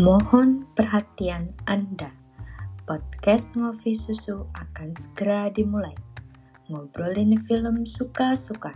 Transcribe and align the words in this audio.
Mohon 0.00 0.64
perhatian 0.80 1.52
Anda. 1.68 2.08
Podcast 2.88 3.52
Ngopi 3.52 3.92
Susu 3.92 4.48
akan 4.56 4.96
segera 4.96 5.52
dimulai. 5.52 5.92
Ngobrolin 6.72 7.36
film 7.44 7.84
suka-suka. 7.84 8.72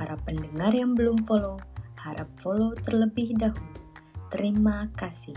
Para 0.00 0.16
pendengar 0.24 0.72
yang 0.72 0.96
belum 0.96 1.20
follow, 1.28 1.60
harap 2.00 2.24
follow 2.40 2.72
terlebih 2.80 3.36
dahulu. 3.36 3.76
Terima 4.32 4.88
kasih. 4.96 5.36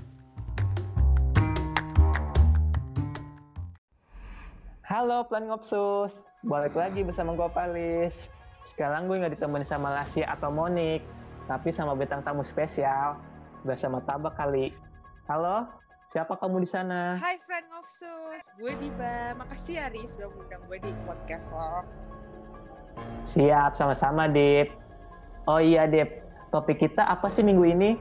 Halo 4.88 5.28
Plan 5.28 5.52
Ngopsus, 5.52 6.16
balik 6.48 6.71
lagi 6.71 7.04
bersama 7.04 7.36
gue 7.36 7.52
Palis. 7.52 8.16
Sekarang 8.71 9.12
gue 9.12 9.20
nggak 9.20 9.36
ditemenin 9.36 9.68
sama 9.68 9.91
Lasya 9.91 10.39
atau 10.39 10.55
Monik, 10.55 11.04
tapi 11.52 11.75
sama 11.75 12.00
bintang 12.00 12.24
tamu 12.24 12.48
spesial 12.48 13.20
bersama 13.68 14.00
Tabak 14.07 14.39
kali. 14.39 14.86
Halo, 15.28 15.68
siapa 16.16 16.40
kamu 16.40 16.64
di 16.64 16.70
sana? 16.72 17.20
Hai 17.20 17.36
friend 17.44 17.68
of 17.76 17.84
Sus, 18.00 18.40
gue 18.64 18.72
Diva. 18.80 19.36
Makasih 19.36 19.76
ya 19.76 19.92
Riz 19.92 20.08
udah 20.16 20.32
ngundang 20.32 20.64
gue 20.72 20.80
di 20.80 20.92
podcast 21.04 21.52
lo. 21.52 21.84
Siap, 23.36 23.76
sama-sama 23.76 24.32
Dip. 24.32 24.72
Oh 25.44 25.60
iya 25.60 25.84
Dip, 25.84 26.24
topik 26.48 26.80
kita 26.80 27.04
apa 27.04 27.28
sih 27.36 27.44
minggu 27.44 27.60
ini? 27.60 28.00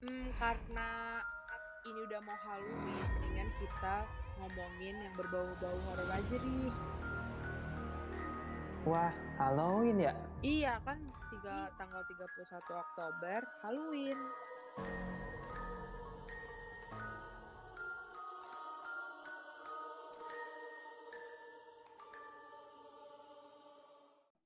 Hmm, 0.00 0.26
karena 0.40 1.20
ini 1.92 2.00
udah 2.08 2.20
mau 2.24 2.38
Halloween, 2.40 3.04
mendingan 3.20 3.48
kita 3.60 3.96
ngomongin 4.40 4.96
yang 4.96 5.12
berbau-bau 5.12 5.76
horor 5.92 6.08
aja 6.08 6.36
Riz. 6.40 6.76
Wah, 8.86 9.10
Halloween 9.34 9.98
ya? 9.98 10.14
Iya 10.46 10.78
kan 10.86 10.94
tiga, 11.34 11.66
tanggal 11.74 12.06
31 12.06 12.70
Oktober 12.70 13.42
Halloween. 13.66 14.18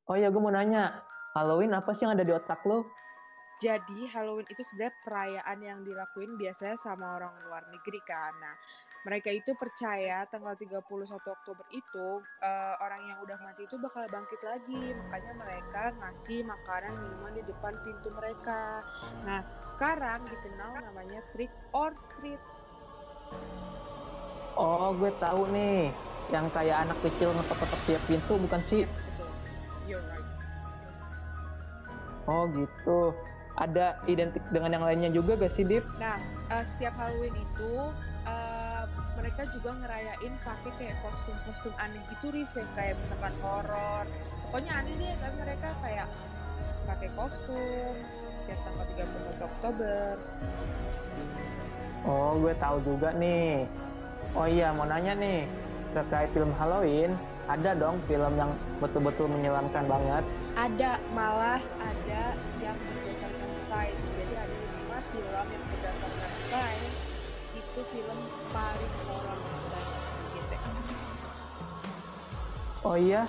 Oh 0.09 0.17
iya, 0.17 0.33
gue 0.33 0.41
mau 0.41 0.48
nanya. 0.48 1.05
Halloween 1.36 1.77
apa 1.77 1.92
sih 1.92 2.09
yang 2.09 2.17
ada 2.17 2.25
di 2.25 2.33
otak 2.33 2.64
lo? 2.64 2.89
Jadi 3.61 4.09
Halloween 4.09 4.48
itu 4.48 4.64
sebenarnya 4.73 4.97
perayaan 5.05 5.59
yang 5.61 5.84
dilakuin 5.84 6.41
biasanya 6.41 6.81
sama 6.81 7.20
orang 7.20 7.36
luar 7.45 7.61
negeri 7.69 8.01
kan. 8.09 8.33
Nah, 8.41 8.57
mereka 9.01 9.33
itu 9.33 9.56
percaya 9.56 10.29
tanggal 10.29 10.53
31 10.61 10.84
Oktober 11.09 11.65
itu 11.73 12.09
uh, 12.45 12.75
orang 12.84 13.01
yang 13.09 13.19
udah 13.25 13.39
mati 13.41 13.65
itu 13.65 13.81
bakal 13.81 14.05
bangkit 14.12 14.41
lagi. 14.45 14.92
Makanya 14.92 15.33
mereka 15.41 15.83
ngasih 15.97 16.45
makanan 16.45 16.92
minuman 17.01 17.33
di 17.33 17.42
depan 17.48 17.73
pintu 17.81 18.09
mereka. 18.12 18.84
Nah, 19.25 19.41
sekarang 19.77 20.20
dikenal 20.29 20.70
namanya 20.92 21.20
trick 21.33 21.53
or 21.73 21.97
treat. 22.19 22.41
Oh, 24.61 24.92
gue 24.92 25.12
tahu 25.17 25.48
nih. 25.48 25.89
Yang 26.29 26.47
kayak 26.53 26.77
anak 26.85 26.98
kecil 27.01 27.33
ngetok-ngetok 27.33 27.81
tiap 27.89 28.03
pintu 28.05 28.33
bukan 28.37 28.61
sih? 28.69 28.83
Betul. 28.85 29.31
You're 29.89 30.05
right. 30.12 30.29
Oh 32.29 32.45
gitu. 32.53 33.17
Ada 33.57 33.97
identik 34.07 34.45
dengan 34.53 34.77
yang 34.77 34.85
lainnya 34.85 35.11
juga 35.11 35.37
gak 35.41 35.53
sih, 35.57 35.64
Dip? 35.64 35.85
Nah, 35.97 36.17
uh, 36.53 36.64
setiap 36.64 36.95
Halloween 36.97 37.35
itu 37.35 37.73
uh, 38.25 38.39
mereka 39.31 39.47
juga 39.55 39.70
ngerayain 39.78 40.34
pakai 40.42 40.70
kayak 40.75 40.97
kostum-kostum 41.06 41.70
aneh 41.78 42.03
gitu, 42.11 42.34
Riz, 42.34 42.50
yang 42.50 42.67
kayak 42.75 42.98
misalkan 42.98 43.34
horor. 43.39 44.05
Pokoknya 44.42 44.73
aneh 44.83 44.95
deh, 44.98 45.14
kan 45.23 45.33
mereka 45.39 45.69
kayak 45.86 46.09
pakai 46.83 47.09
kostum 47.14 47.95
setiap 48.42 48.58
tanggal 48.67 48.86
31 48.91 49.46
Oktober. 49.46 50.11
Oh, 52.02 52.42
gue 52.42 52.55
tahu 52.58 52.77
juga 52.83 53.14
nih. 53.14 53.70
Oh 54.35 54.51
iya, 54.51 54.74
mau 54.74 54.91
nanya 54.91 55.14
nih. 55.14 55.47
Terkait 55.95 56.35
film 56.35 56.51
Halloween, 56.58 57.14
ada 57.47 57.70
dong 57.79 58.02
film 58.11 58.35
yang 58.35 58.51
betul-betul 58.83 59.30
menyeramkan 59.30 59.86
banget. 59.86 60.27
Ada, 60.58 60.98
malah 61.14 61.62
ada 61.79 62.23
yang 62.58 62.74
berdasarkan 62.74 63.51
sains. 63.70 63.95
Jadi 63.95 64.35
ada 64.35 64.57
lima 64.58 64.98
film 65.14 65.47
yang. 65.55 65.70
Itu 67.80 67.96
film 67.96 68.20
paling 68.52 68.92
horor 69.08 69.39
gitu. 70.36 70.57
Oh 72.85 72.92
iya, 72.92 73.24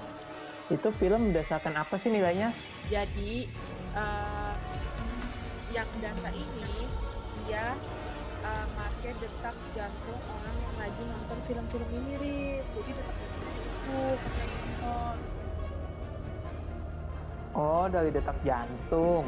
itu 0.68 0.92
film 1.00 1.32
berdasarkan 1.32 1.80
apa 1.80 1.96
sih 1.96 2.12
nilainya? 2.12 2.52
Jadi 2.92 3.48
uh, 3.96 4.52
yang 5.72 5.88
data 6.04 6.36
ini 6.36 6.84
dia 7.48 7.80
uh, 8.44 8.68
make 8.76 9.16
detak 9.24 9.56
jantung 9.72 10.20
orang 10.20 10.56
yang 10.60 10.76
lagi 10.84 11.04
nonton 11.08 11.40
film-film 11.48 11.90
ini, 12.04 12.14
Riz. 12.20 12.68
Jadi 12.76 12.92
detak 12.92 13.16
jantung 13.24 13.56
itu 13.56 14.28
nonton. 14.52 15.16
Oh, 17.56 17.88
dari 17.88 18.10
detak 18.12 18.36
jantung. 18.44 19.24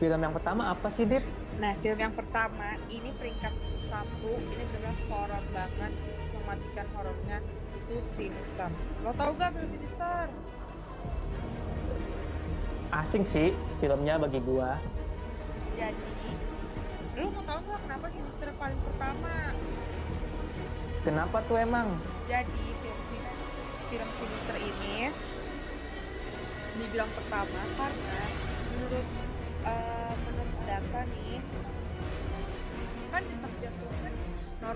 Film 0.00 0.20
yang 0.24 0.32
pertama 0.32 0.72
apa 0.72 0.88
sih, 0.96 1.04
Dip? 1.04 1.43
Nah, 1.54 1.70
film 1.78 1.98
yang 2.02 2.10
pertama 2.10 2.74
ini 2.90 3.14
peringkat 3.14 3.54
satu, 3.86 4.32
ini 4.34 4.64
benar 4.74 4.96
horor 5.06 5.44
banget, 5.54 5.92
mematikan 6.34 6.86
horornya 6.98 7.38
itu 7.78 7.96
Sinister. 8.18 8.70
Lo 9.06 9.14
tau 9.14 9.30
gak 9.38 9.54
film 9.54 9.68
Sinister? 9.70 10.26
Asing 12.90 13.24
sih 13.30 13.48
filmnya 13.78 14.18
bagi 14.18 14.42
gua. 14.42 14.82
Jadi, 15.78 16.30
lo 17.22 17.30
mau 17.30 17.42
tau 17.46 17.60
gak 17.62 17.80
kenapa 17.86 18.06
Sinister 18.10 18.48
paling 18.58 18.80
pertama? 18.82 19.34
Kenapa 21.06 21.36
tuh 21.46 21.56
emang? 21.62 21.88
Jadi 22.26 22.64
film 22.82 23.00
film 23.94 24.08
Sinister 24.18 24.56
ini 24.58 25.14
dibilang 26.74 27.10
pertama 27.14 27.60
karena 27.78 28.18
menurut 28.74 29.06
uh, 29.62 30.03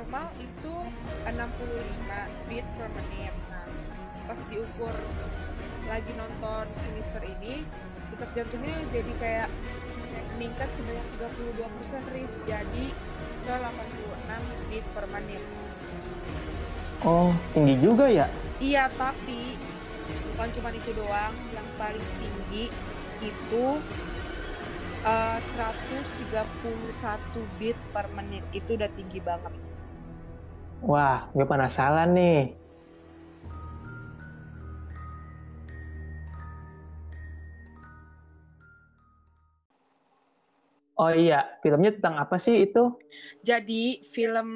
normal 0.09 0.33
itu 0.41 0.75
65 1.29 2.49
beat 2.49 2.65
per 2.81 2.89
menit. 2.97 3.35
Nah, 3.53 3.69
pas 4.25 4.41
diukur 4.49 4.97
lagi 5.85 6.13
nonton 6.17 6.65
Sinister 6.81 7.23
ini 7.29 7.61
detak 8.17 8.33
jantungnya 8.33 8.73
jadi 8.89 9.13
kayak 9.21 9.49
meningkat 10.41 10.69
sebanyak 10.81 11.07
32 11.61 11.61
persen 11.61 12.03
jadi 12.49 12.85
ke 13.45 13.53
86 13.53 14.73
beat 14.73 14.87
per 14.97 15.05
menit. 15.13 15.45
Oh, 17.05 17.29
tinggi 17.53 17.77
juga 17.77 18.09
ya? 18.09 18.33
Iya, 18.65 18.89
tapi 18.97 19.61
bukan 20.33 20.49
cuma 20.57 20.73
itu 20.73 20.91
doang. 20.97 21.37
Yang 21.53 21.69
paling 21.77 22.07
tinggi 22.17 22.65
itu 23.21 23.65
uh, 25.05 25.39
131 26.33 27.61
bit 27.61 27.77
per 27.93 28.09
menit. 28.17 28.41
Itu 28.57 28.73
udah 28.81 28.89
tinggi 28.97 29.21
banget. 29.21 29.68
Wah, 30.79 31.27
gue 31.35 31.43
penasaran 31.43 32.15
nih. 32.15 32.55
Oh 40.99 41.15
iya, 41.15 41.47
filmnya 41.63 41.95
tentang 41.95 42.19
apa 42.19 42.43
sih 42.43 42.67
itu? 42.67 42.91
Jadi 43.43 44.03
film 44.11 44.51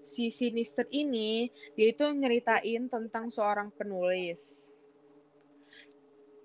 si 0.00 0.32
Sinister 0.32 0.88
ini 0.88 1.52
dia 1.76 1.92
itu 1.92 2.04
nyeritain 2.08 2.88
tentang 2.88 3.28
seorang 3.28 3.68
penulis. 3.76 4.40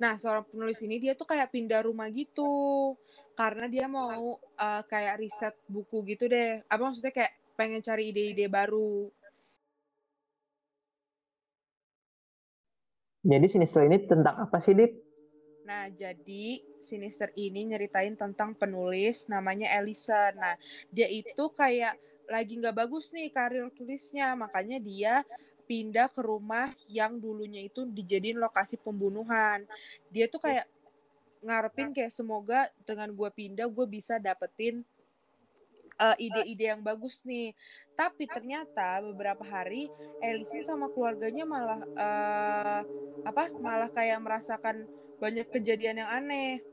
Nah, 0.04 0.19
seorang 0.19 0.44
penulis 0.52 0.80
ini 0.84 1.00
dia 1.00 1.16
tuh 1.16 1.30
kayak 1.30 1.54
pindah 1.54 1.88
rumah 1.88 2.12
gitu 2.12 2.96
karena 3.38 3.72
dia 3.72 3.86
mau 3.88 4.36
uh, 4.36 4.81
kayak 4.88 5.24
riset 5.24 5.56
buku 5.64 6.04
gitu 6.12 6.28
deh. 6.28 6.60
Apa 6.68 6.92
maksudnya 6.92 7.16
kayak 7.16 7.31
pengen 7.62 7.86
cari 7.86 8.10
ide-ide 8.10 8.50
baru. 8.50 9.06
Jadi 13.22 13.46
Sinister 13.46 13.86
ini 13.86 14.02
tentang 14.10 14.50
apa 14.50 14.58
sih, 14.58 14.74
Dip? 14.74 14.98
Nah, 15.69 15.94
jadi 15.94 16.58
Sinister 16.81 17.30
ini 17.38 17.69
nyeritain 17.69 18.18
tentang 18.18 18.58
penulis 18.58 19.30
namanya 19.30 19.69
Elisa. 19.78 20.34
Nah, 20.34 20.58
dia 20.90 21.06
itu 21.06 21.54
kayak 21.54 22.02
lagi 22.25 22.58
nggak 22.58 22.74
bagus 22.74 23.13
nih 23.13 23.30
karir 23.30 23.69
tulisnya, 23.78 24.34
makanya 24.34 24.81
dia 24.81 25.22
pindah 25.69 26.10
ke 26.10 26.25
rumah 26.25 26.74
yang 26.90 27.22
dulunya 27.22 27.62
itu 27.62 27.86
dijadiin 27.86 28.42
lokasi 28.42 28.81
pembunuhan. 28.81 29.69
Dia 30.10 30.25
tuh 30.25 30.42
kayak 30.42 30.66
ngarepin 31.46 31.94
kayak 31.94 32.10
semoga 32.10 32.74
dengan 32.86 33.14
gue 33.14 33.30
pindah 33.30 33.69
gue 33.69 33.86
bisa 33.86 34.18
dapetin 34.18 34.81
eh, 36.01 36.15
ide-ide 36.25 36.65
yang 36.74 36.81
bagus 36.81 37.21
nih. 37.24 37.53
Tapi 37.94 38.25
ternyata 38.25 39.01
beberapa 39.06 39.45
hari 39.45 39.94
Ellison 40.18 40.65
sama 40.65 40.89
keluarganya 40.94 41.45
malah 41.45 41.81
uh, 41.95 42.80
apa? 43.21 43.44
Malah 43.62 43.89
kayak 43.94 44.19
merasakan 44.25 44.89
banyak 45.21 45.45
kejadian 45.53 46.01
yang 46.01 46.09
aneh. 46.09 46.65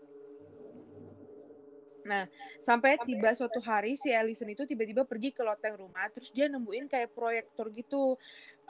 Nah, 2.08 2.24
sampai 2.64 2.96
tiba 3.04 3.36
suatu 3.36 3.60
hari 3.60 4.00
si 4.00 4.08
Ellison 4.08 4.48
itu 4.48 4.64
tiba-tiba 4.64 5.04
pergi 5.04 5.28
ke 5.36 5.44
loteng 5.44 5.76
rumah, 5.76 6.08
terus 6.08 6.32
dia 6.32 6.48
nemuin 6.48 6.88
kayak 6.88 7.12
proyektor 7.12 7.68
gitu 7.76 8.16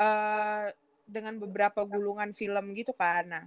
uh, 0.03 0.67
dengan 1.07 1.39
beberapa 1.39 1.87
gulungan 1.87 2.35
film 2.35 2.75
gitu 2.75 2.91
kan. 2.99 3.25
Nah, 3.31 3.45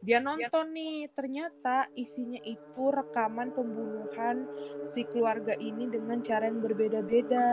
dia 0.00 0.18
nonton 0.18 0.72
nih, 0.72 1.12
ternyata 1.12 1.88
isinya 1.92 2.40
itu 2.44 2.82
rekaman 2.88 3.52
pembunuhan 3.52 4.48
si 4.88 5.04
keluarga 5.04 5.52
ini 5.60 5.88
dengan 5.92 6.24
cara 6.24 6.48
yang 6.48 6.60
berbeda-beda. 6.60 7.48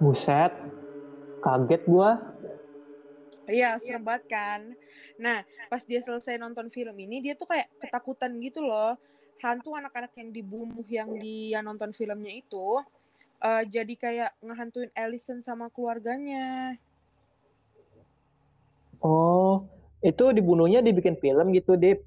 Buset, 0.00 0.52
kaget 1.44 1.82
gua. 1.84 2.16
Iya, 3.46 3.76
serem 3.82 4.06
banget 4.06 4.24
kan. 4.30 4.60
Nah, 5.20 5.44
pas 5.68 5.82
dia 5.84 6.00
selesai 6.00 6.40
nonton 6.40 6.72
film 6.72 6.94
ini, 6.96 7.20
dia 7.20 7.34
tuh 7.36 7.50
kayak 7.50 7.68
ketakutan 7.78 8.38
gitu 8.40 8.64
loh 8.64 8.96
hantu 9.42 9.74
anak-anak 9.74 10.14
yang 10.14 10.30
dibunuh 10.30 10.86
yang 10.86 11.10
dia 11.18 11.58
nonton 11.66 11.90
filmnya 11.90 12.30
itu 12.30 12.78
uh, 13.42 13.62
jadi 13.66 13.94
kayak 13.98 14.30
ngehantuin 14.38 14.90
Ellison 14.94 15.42
sama 15.42 15.66
keluarganya. 15.74 16.78
Oh, 19.02 19.66
itu 20.10 20.24
dibunuhnya 20.36 20.80
dibikin 20.86 21.16
film 21.22 21.46
gitu, 21.56 21.72
Dip? 21.82 21.98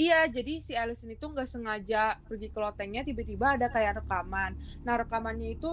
Iya, 0.00 0.16
jadi 0.36 0.52
si 0.66 0.72
Ellison 0.80 1.10
itu 1.16 1.24
nggak 1.32 1.48
sengaja 1.52 1.96
pergi 2.28 2.46
ke 2.54 2.58
lotengnya, 2.64 3.00
tiba-tiba 3.08 3.46
ada 3.56 3.66
kayak 3.74 3.92
rekaman. 4.04 4.50
Nah, 4.84 4.94
rekamannya 5.02 5.48
itu 5.56 5.68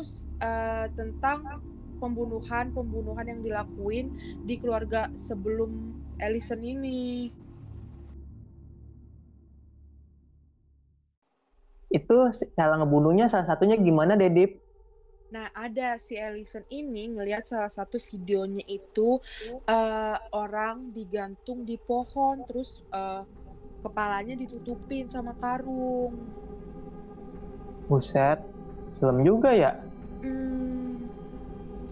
uh, 0.48 0.86
tentang 0.98 1.40
pembunuhan-pembunuhan 2.02 3.26
yang 3.32 3.40
dilakuin 3.48 4.06
di 4.48 4.54
keluarga 4.62 5.12
sebelum 5.28 5.72
Ellison 6.26 6.62
ini. 6.64 7.32
itu 11.98 12.14
cara 12.58 12.74
ngebunuhnya 12.80 13.26
salah 13.32 13.48
satunya 13.50 13.76
gimana 13.78 14.14
Dedip? 14.22 14.63
Nah, 15.34 15.50
ada 15.58 15.98
si 15.98 16.14
Ellison 16.14 16.62
ini 16.70 17.10
ngelihat 17.10 17.50
salah 17.50 17.74
satu 17.74 17.98
videonya 17.98 18.62
itu 18.70 19.18
uh, 19.66 20.18
orang 20.30 20.94
digantung 20.94 21.66
di 21.66 21.74
pohon 21.82 22.46
terus 22.46 22.86
uh, 22.94 23.26
kepalanya 23.82 24.38
ditutupin 24.38 25.10
sama 25.10 25.34
karung. 25.42 26.14
Buset, 27.90 28.46
serem 29.02 29.26
juga 29.26 29.58
ya. 29.58 29.74
Hmm. 30.22 31.10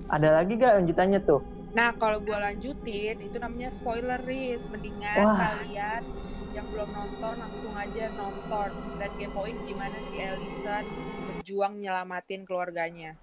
Ada 0.05 0.37
lagi 0.37 0.61
gak 0.61 0.77
lanjutannya 0.77 1.19
tuh? 1.25 1.41
Nah, 1.73 1.97
kalau 1.97 2.21
gue 2.21 2.37
lanjutin, 2.37 3.25
itu 3.25 3.41
namanya 3.41 3.73
spoiler 3.81 4.21
risk. 4.21 4.69
Mendingan 4.69 5.17
Wah. 5.17 5.37
kalian 5.57 6.05
yang 6.53 6.67
belum 6.69 6.93
nonton 6.93 7.41
langsung 7.41 7.73
aja 7.73 8.05
nonton 8.13 8.69
dan 9.01 9.09
kepoin 9.17 9.57
gimana 9.65 9.97
si 10.13 10.15
Ellison 10.21 10.85
berjuang 11.25 11.81
nyelamatin 11.81 12.45
keluarganya. 12.45 13.17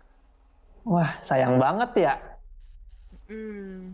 Wah, 0.86 1.18
sayang 1.26 1.58
banget 1.58 1.90
ya. 1.96 2.14
Hmm. 3.28 3.92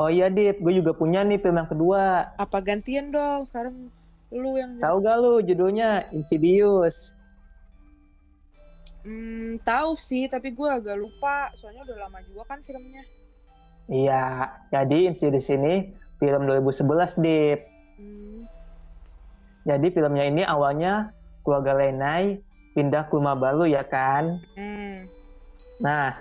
Oh 0.00 0.08
iya, 0.08 0.32
Dit. 0.32 0.64
Gue 0.64 0.72
juga 0.72 0.96
punya 0.96 1.20
nih 1.20 1.36
film 1.36 1.60
yang 1.60 1.68
kedua. 1.68 2.32
Apa 2.40 2.64
gantian 2.64 3.12
dong? 3.12 3.44
Sekarang 3.44 3.92
lu 4.32 4.56
yang... 4.56 4.80
Tahu 4.80 4.96
gak 5.04 5.16
lu 5.20 5.34
judulnya? 5.44 6.08
Insidious. 6.16 7.12
Hmm, 9.04 9.56
tahu 9.64 9.96
sih, 10.00 10.28
tapi 10.28 10.52
gue 10.56 10.68
agak 10.68 10.96
lupa. 10.96 11.52
Soalnya 11.60 11.84
udah 11.84 11.96
lama 12.08 12.18
juga 12.24 12.48
kan 12.48 12.60
filmnya. 12.64 13.04
Iya, 13.90 14.54
jadi 14.72 15.12
Insidious 15.12 15.52
ini 15.52 15.92
film 16.16 16.48
2011 16.48 17.20
Dip. 17.20 17.60
Hmm. 18.00 18.44
Jadi 19.68 19.86
filmnya 19.92 20.24
ini 20.24 20.42
awalnya 20.44 21.12
keluarga 21.44 21.76
Lenai 21.76 22.40
pindah 22.74 23.06
ke 23.08 23.12
rumah 23.14 23.34
baru 23.36 23.66
ya 23.66 23.82
kan. 23.86 24.38
Hmm. 24.54 25.06
Nah, 25.80 26.16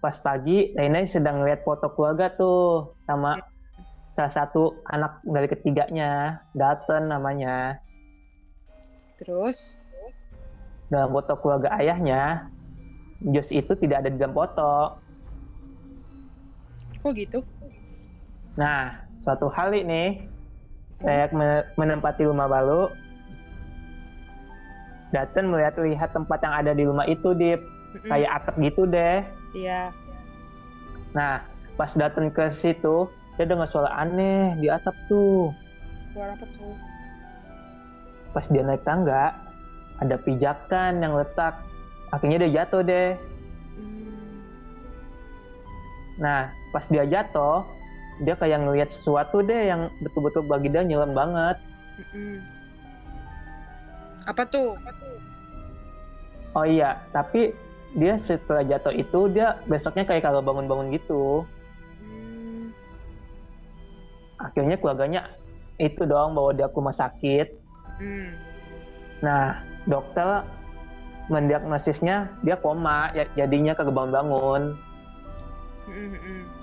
pas 0.00 0.16
pagi 0.24 0.72
Lenai 0.74 1.06
sedang 1.06 1.44
lihat 1.44 1.62
foto 1.62 1.92
keluarga 1.92 2.32
tuh 2.34 2.96
sama 3.04 3.38
hmm. 3.38 3.44
salah 4.16 4.32
satu 4.34 4.80
anak 4.88 5.20
dari 5.22 5.48
ketiganya, 5.48 6.40
Dalton 6.56 7.12
namanya. 7.12 7.78
Terus? 9.20 9.56
Dalam 10.90 11.12
foto 11.14 11.38
keluarga 11.38 11.76
ayahnya, 11.78 12.50
Jos 13.20 13.52
itu 13.52 13.76
tidak 13.76 14.02
ada 14.02 14.08
di 14.10 14.16
dalam 14.16 14.32
foto. 14.32 14.96
Kok 17.04 17.12
gitu? 17.14 17.44
Nah, 18.56 19.04
suatu 19.22 19.52
hari 19.52 19.84
nih 19.84 20.24
saya 21.00 21.28
menempati 21.76 22.28
rumah 22.28 22.48
baru 22.48 22.92
datang 25.10 25.50
melihat 25.50 25.74
lihat 25.82 26.10
tempat 26.14 26.38
yang 26.42 26.54
ada 26.54 26.72
di 26.74 26.84
rumah 26.86 27.06
itu 27.06 27.34
di 27.34 27.58
kayak 28.06 28.30
atap 28.42 28.54
gitu 28.62 28.86
deh. 28.86 29.26
Iya. 29.54 29.90
Nah 31.14 31.42
pas 31.74 31.90
datang 31.98 32.30
ke 32.30 32.54
situ 32.62 33.10
dia 33.34 33.46
dengar 33.48 33.66
suara 33.70 33.90
aneh 33.98 34.54
di 34.62 34.70
atap 34.70 34.94
tuh. 35.10 35.50
Suara 36.14 36.34
apa 36.34 36.46
tuh? 36.54 36.74
Pas 38.30 38.46
dia 38.46 38.62
naik 38.62 38.86
tangga 38.86 39.34
ada 39.98 40.16
pijakan 40.22 41.02
yang 41.02 41.18
letak. 41.18 41.58
Akhirnya 42.14 42.46
dia 42.46 42.62
jatuh 42.62 42.82
deh. 42.82 43.10
Mm. 43.78 44.10
nah 46.20 46.52
pas 46.74 46.84
dia 46.90 47.06
jatuh 47.06 47.64
dia 48.20 48.36
kayak 48.36 48.60
ngelihat 48.60 48.90
sesuatu 49.00 49.40
deh 49.40 49.72
yang 49.72 49.88
betul-betul 50.04 50.44
bagi 50.44 50.68
dia 50.68 50.84
nyelam 50.84 51.16
banget. 51.16 51.56
Mm-mm. 51.96 52.59
Apa 54.30 54.46
tuh? 54.46 54.78
Oh 56.54 56.66
iya, 56.66 57.02
tapi 57.10 57.50
dia 57.98 58.14
setelah 58.22 58.62
jatuh 58.62 58.94
itu 58.94 59.26
dia 59.34 59.58
besoknya 59.66 60.06
kayak 60.06 60.22
kalau 60.22 60.38
bangun-bangun 60.38 60.94
gitu. 60.94 61.42
Mm. 62.06 62.70
Akhirnya 64.38 64.78
keluarganya 64.78 65.34
itu 65.82 66.06
dong 66.06 66.38
bawa 66.38 66.54
dia 66.54 66.70
ke 66.70 66.78
rumah 66.78 66.94
sakit. 66.94 67.50
Mm. 67.98 68.30
Nah, 69.26 69.58
dokter 69.90 70.46
mendiagnosisnya 71.30 72.30
dia 72.46 72.58
koma, 72.58 73.10
ya, 73.14 73.26
jadinya 73.34 73.74
kagak 73.74 73.94
bangun-bangun. 73.94 74.78
Mm-mm 75.90 76.60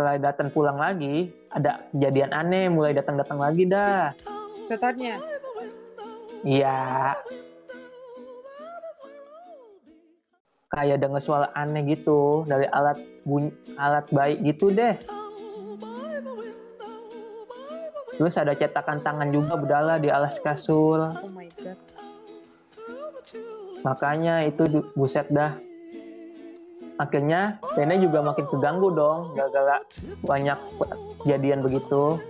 setelah 0.00 0.16
datang 0.16 0.48
pulang 0.48 0.80
lagi 0.80 1.28
ada 1.52 1.84
kejadian 1.92 2.32
aneh 2.32 2.72
mulai 2.72 2.96
datang-datang 2.96 3.36
lagi 3.36 3.68
dah. 3.68 4.16
Setannya 4.64 5.20
iya. 6.40 7.12
Kayak 10.72 11.04
dengar 11.04 11.20
suara 11.20 11.52
aneh 11.52 11.84
gitu 11.92 12.48
dari 12.48 12.64
alat 12.72 12.96
bunyi 13.28 13.52
alat 13.76 14.08
baik 14.08 14.40
gitu 14.40 14.72
deh. 14.72 14.96
Terus 18.16 18.40
ada 18.40 18.56
cetakan 18.56 19.04
tangan 19.04 19.28
juga 19.28 19.60
berdala 19.60 20.00
di 20.00 20.08
alas 20.08 20.32
kasur. 20.40 21.12
Oh 21.12 21.28
my 21.28 21.44
god. 21.60 21.76
Makanya 23.84 24.48
itu 24.48 24.80
buset 24.96 25.28
dah 25.28 25.52
akhirnya 27.00 27.56
Rene 27.80 27.96
juga 27.96 28.20
makin 28.20 28.44
keganggu 28.44 28.92
dong 28.92 29.32
gara-gara 29.32 29.80
banyak 30.20 30.58
kejadian 31.24 31.64
begitu 31.64 32.20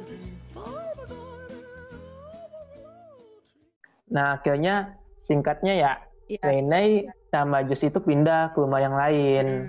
nah 4.06 4.38
akhirnya 4.38 4.94
singkatnya 5.26 5.74
ya, 5.74 5.92
ya. 6.30 6.42
Rene 6.46 7.10
sama 7.34 7.66
Jus 7.66 7.82
itu 7.82 7.98
pindah 7.98 8.54
ke 8.54 8.62
rumah 8.62 8.78
yang 8.78 8.94
lain 8.94 9.46
hmm. 9.50 9.66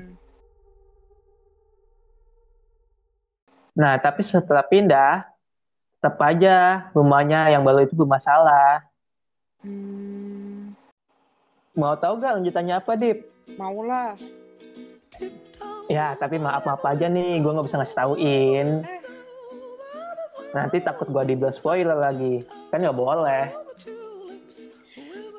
nah 3.73 3.97
tapi 3.97 4.21
setelah 4.21 4.65
pindah 4.69 5.25
tetap 5.97 6.21
aja 6.21 6.89
rumahnya 6.93 7.49
yang 7.49 7.65
baru 7.65 7.89
itu 7.89 7.97
bermasalah 7.97 8.85
hmm. 9.65 10.77
mau 11.73 11.97
tahu 11.97 12.21
gak 12.21 12.37
lanjutannya 12.37 12.77
apa 12.77 12.93
Dip? 12.93 13.17
Mau 13.57 13.83
lah 13.83 14.13
Ya, 15.91 16.15
tapi 16.15 16.39
maaf 16.39 16.63
maaf 16.63 16.85
aja 16.87 17.11
nih, 17.11 17.43
gue 17.43 17.51
nggak 17.51 17.67
bisa 17.67 17.77
ngasih 17.83 17.97
tauin. 17.99 18.67
Nanti 20.51 20.77
takut 20.83 21.07
gue 21.11 21.23
dibilang 21.35 21.55
spoiler 21.55 21.99
lagi, 21.99 22.43
kan 22.71 22.79
nggak 22.79 22.95
boleh. 22.95 23.51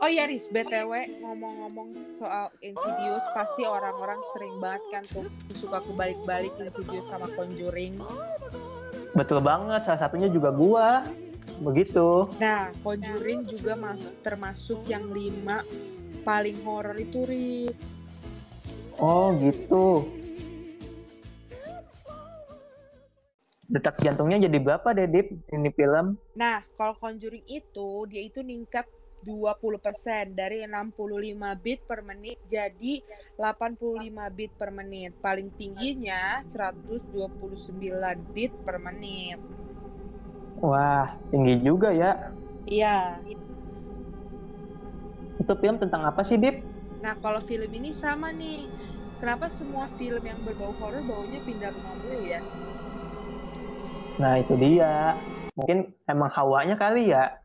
Oh 0.02 0.10
iya 0.10 0.26
Riz, 0.26 0.50
BTW 0.50 1.22
ngomong-ngomong 1.22 1.94
soal 2.18 2.50
Insidious 2.58 3.22
pasti 3.38 3.62
orang-orang 3.62 4.18
sering 4.34 4.58
banget 4.58 4.82
kan 4.90 5.02
tuh 5.06 5.30
suka 5.54 5.78
kebalik-balik 5.78 6.50
Insidious 6.58 7.06
sama 7.06 7.30
Conjuring. 7.38 8.02
Betul 9.14 9.38
banget, 9.46 9.86
salah 9.86 10.00
satunya 10.02 10.26
juga 10.26 10.50
gua. 10.50 11.06
begitu. 11.62 12.26
Nah, 12.42 12.74
Conjuring 12.82 13.46
juga 13.46 13.78
masuk 13.78 14.10
termasuk 14.26 14.82
yang 14.90 15.06
lima 15.14 15.62
paling 16.26 16.58
horor 16.66 16.98
itu, 16.98 17.22
Ri. 17.22 17.70
Oh, 19.02 19.34
gitu. 19.42 20.06
Detak 23.66 23.98
jantungnya 23.98 24.46
jadi 24.46 24.62
berapa 24.62 24.94
deh, 24.94 25.10
Dip, 25.10 25.26
ini 25.50 25.74
film? 25.74 26.14
Nah, 26.38 26.62
kalau 26.78 26.94
Conjuring 27.02 27.42
itu, 27.50 28.06
dia 28.06 28.22
itu 28.22 28.46
ningkat 28.46 28.86
20% 29.26 30.38
dari 30.38 30.62
65 30.66 30.94
bit 31.62 31.80
per 31.86 32.02
menit 32.02 32.38
jadi 32.46 33.02
85 33.38 34.38
bit 34.38 34.52
per 34.54 34.70
menit. 34.70 35.14
Paling 35.18 35.50
tingginya 35.58 36.46
129 36.54 37.74
bit 38.30 38.54
per 38.62 38.76
menit. 38.78 39.38
Wah, 40.62 41.18
tinggi 41.34 41.58
juga 41.58 41.90
ya. 41.90 42.30
Iya. 42.70 43.18
Itu 45.42 45.58
film 45.58 45.82
tentang 45.82 46.06
apa 46.06 46.22
sih, 46.22 46.38
Dip? 46.38 46.62
Nah, 47.02 47.18
kalau 47.18 47.42
film 47.42 47.66
ini 47.66 47.90
sama 47.98 48.30
nih. 48.30 48.91
Kenapa 49.22 49.46
semua 49.54 49.86
film 49.94 50.18
yang 50.26 50.34
berbau 50.42 50.74
horor 50.82 50.98
baunya 51.06 51.38
pindah 51.46 51.70
rumah 51.70 51.94
mulu 51.94 52.26
ya? 52.26 52.42
Nah, 54.18 54.42
itu 54.42 54.58
dia. 54.58 55.14
Mungkin 55.54 55.94
emang 56.10 56.26
hawanya 56.34 56.74
kali 56.74 57.14
ya. 57.14 57.38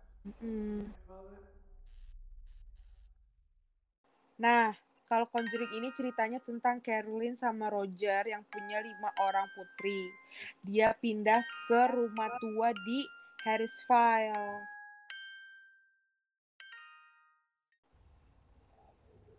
Nah, 4.41 4.73
kalau 5.05 5.29
Conjuring 5.29 5.69
ini 5.77 5.93
ceritanya 5.93 6.41
tentang 6.41 6.81
Caroline 6.81 7.37
sama 7.37 7.69
Roger 7.69 8.25
yang 8.25 8.41
punya 8.49 8.81
lima 8.81 9.13
orang 9.21 9.45
putri. 9.53 10.09
Dia 10.65 10.97
pindah 10.97 11.45
ke 11.69 11.81
rumah 11.93 12.33
tua 12.41 12.73
di 12.73 13.05
Harrisville. 13.45 14.76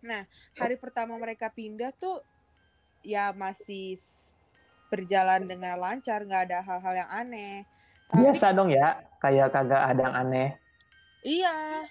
Nah, 0.02 0.22
hari 0.54 0.78
pertama 0.78 1.18
mereka 1.18 1.50
pindah 1.50 1.90
tuh 1.92 2.22
ya 3.02 3.30
masih 3.32 3.98
berjalan 4.88 5.44
dengan 5.44 5.76
lancar, 5.76 6.24
nggak 6.24 6.44
ada 6.48 6.58
hal-hal 6.62 6.94
yang 6.96 7.10
aneh. 7.10 7.56
Tapi 8.08 8.20
Biasa 8.24 8.46
dong 8.56 8.72
ya, 8.72 8.88
kayak 9.20 9.52
kagak 9.52 9.82
ada 9.84 10.00
yang 10.00 10.16
aneh. 10.16 10.48
iya. 11.20 11.84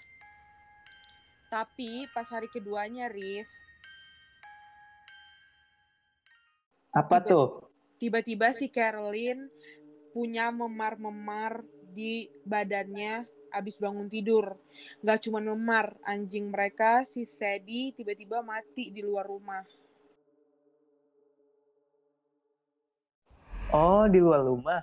Tapi 1.48 2.10
pas 2.12 2.28
hari 2.28 2.52
keduanya, 2.52 3.08
Riz, 3.08 3.48
Apa 6.90 7.22
Tiba- 7.22 7.30
tuh? 7.30 7.48
tiba-tiba 8.02 8.58
si 8.58 8.68
Caroline 8.68 9.54
punya 10.12 10.50
memar-memar 10.50 11.62
di 11.94 12.26
badannya 12.42 13.22
abis 13.51 13.80
bangun 13.80 14.08
tidur. 14.12 14.56
Nggak 15.04 15.27
cuma 15.27 15.39
memar, 15.39 15.96
anjing 16.04 16.51
mereka 16.51 17.04
si 17.08 17.24
Sadie 17.27 17.96
tiba-tiba 17.96 18.44
mati 18.44 18.89
di 18.92 19.01
luar 19.04 19.27
rumah. 19.27 19.63
Oh, 23.75 24.08
di 24.08 24.20
luar 24.24 24.48
rumah. 24.48 24.80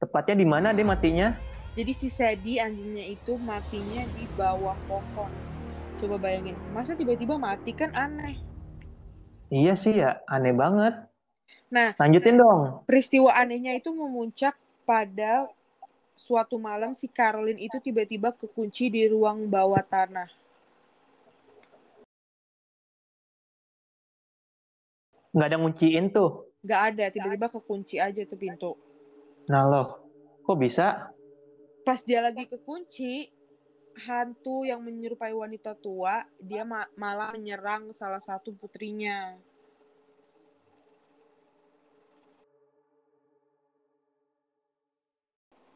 Tepatnya 0.00 0.36
di 0.40 0.46
mana 0.48 0.72
deh 0.76 0.84
matinya? 0.84 1.32
Jadi 1.76 1.92
si 1.96 2.08
Sadie 2.12 2.60
anjingnya 2.60 3.04
itu 3.08 3.36
matinya 3.40 4.04
di 4.16 4.24
bawah 4.36 4.76
pohon. 4.84 5.32
Coba 6.00 6.16
bayangin, 6.16 6.56
masa 6.72 6.96
tiba-tiba 6.96 7.36
mati 7.36 7.76
kan 7.76 7.92
aneh. 7.92 8.36
Iya 9.52 9.74
sih 9.76 9.92
ya, 9.98 10.20
aneh 10.28 10.54
banget. 10.56 10.94
Nah, 11.70 11.94
Lanjutin 11.98 12.38
dong. 12.38 12.82
peristiwa 12.86 13.34
anehnya 13.34 13.74
itu 13.74 13.90
memuncak 13.90 14.54
pada 14.86 15.46
suatu 16.20 16.60
malam 16.60 16.92
si 16.92 17.08
Caroline 17.08 17.64
itu 17.64 17.80
tiba-tiba 17.80 18.36
kekunci 18.36 18.92
di 18.92 19.08
ruang 19.08 19.48
bawah 19.48 19.80
tanah. 19.80 20.28
Nggak 25.32 25.48
ada 25.48 25.56
ngunciin 25.56 26.06
tuh. 26.12 26.50
Nggak 26.60 26.82
ada, 26.92 27.04
tiba-tiba 27.08 27.48
kekunci 27.48 27.96
aja 27.96 28.20
tuh 28.28 28.36
pintu. 28.36 28.72
Nah 29.48 29.64
loh, 29.64 30.04
kok 30.44 30.58
bisa? 30.60 31.08
Pas 31.80 32.04
dia 32.04 32.20
lagi 32.20 32.44
kekunci, 32.44 33.32
hantu 34.04 34.68
yang 34.68 34.84
menyerupai 34.84 35.32
wanita 35.32 35.72
tua, 35.78 36.22
dia 36.36 36.68
ma- 36.68 36.90
malah 36.94 37.32
menyerang 37.32 37.96
salah 37.96 38.20
satu 38.20 38.52
putrinya. 38.52 39.40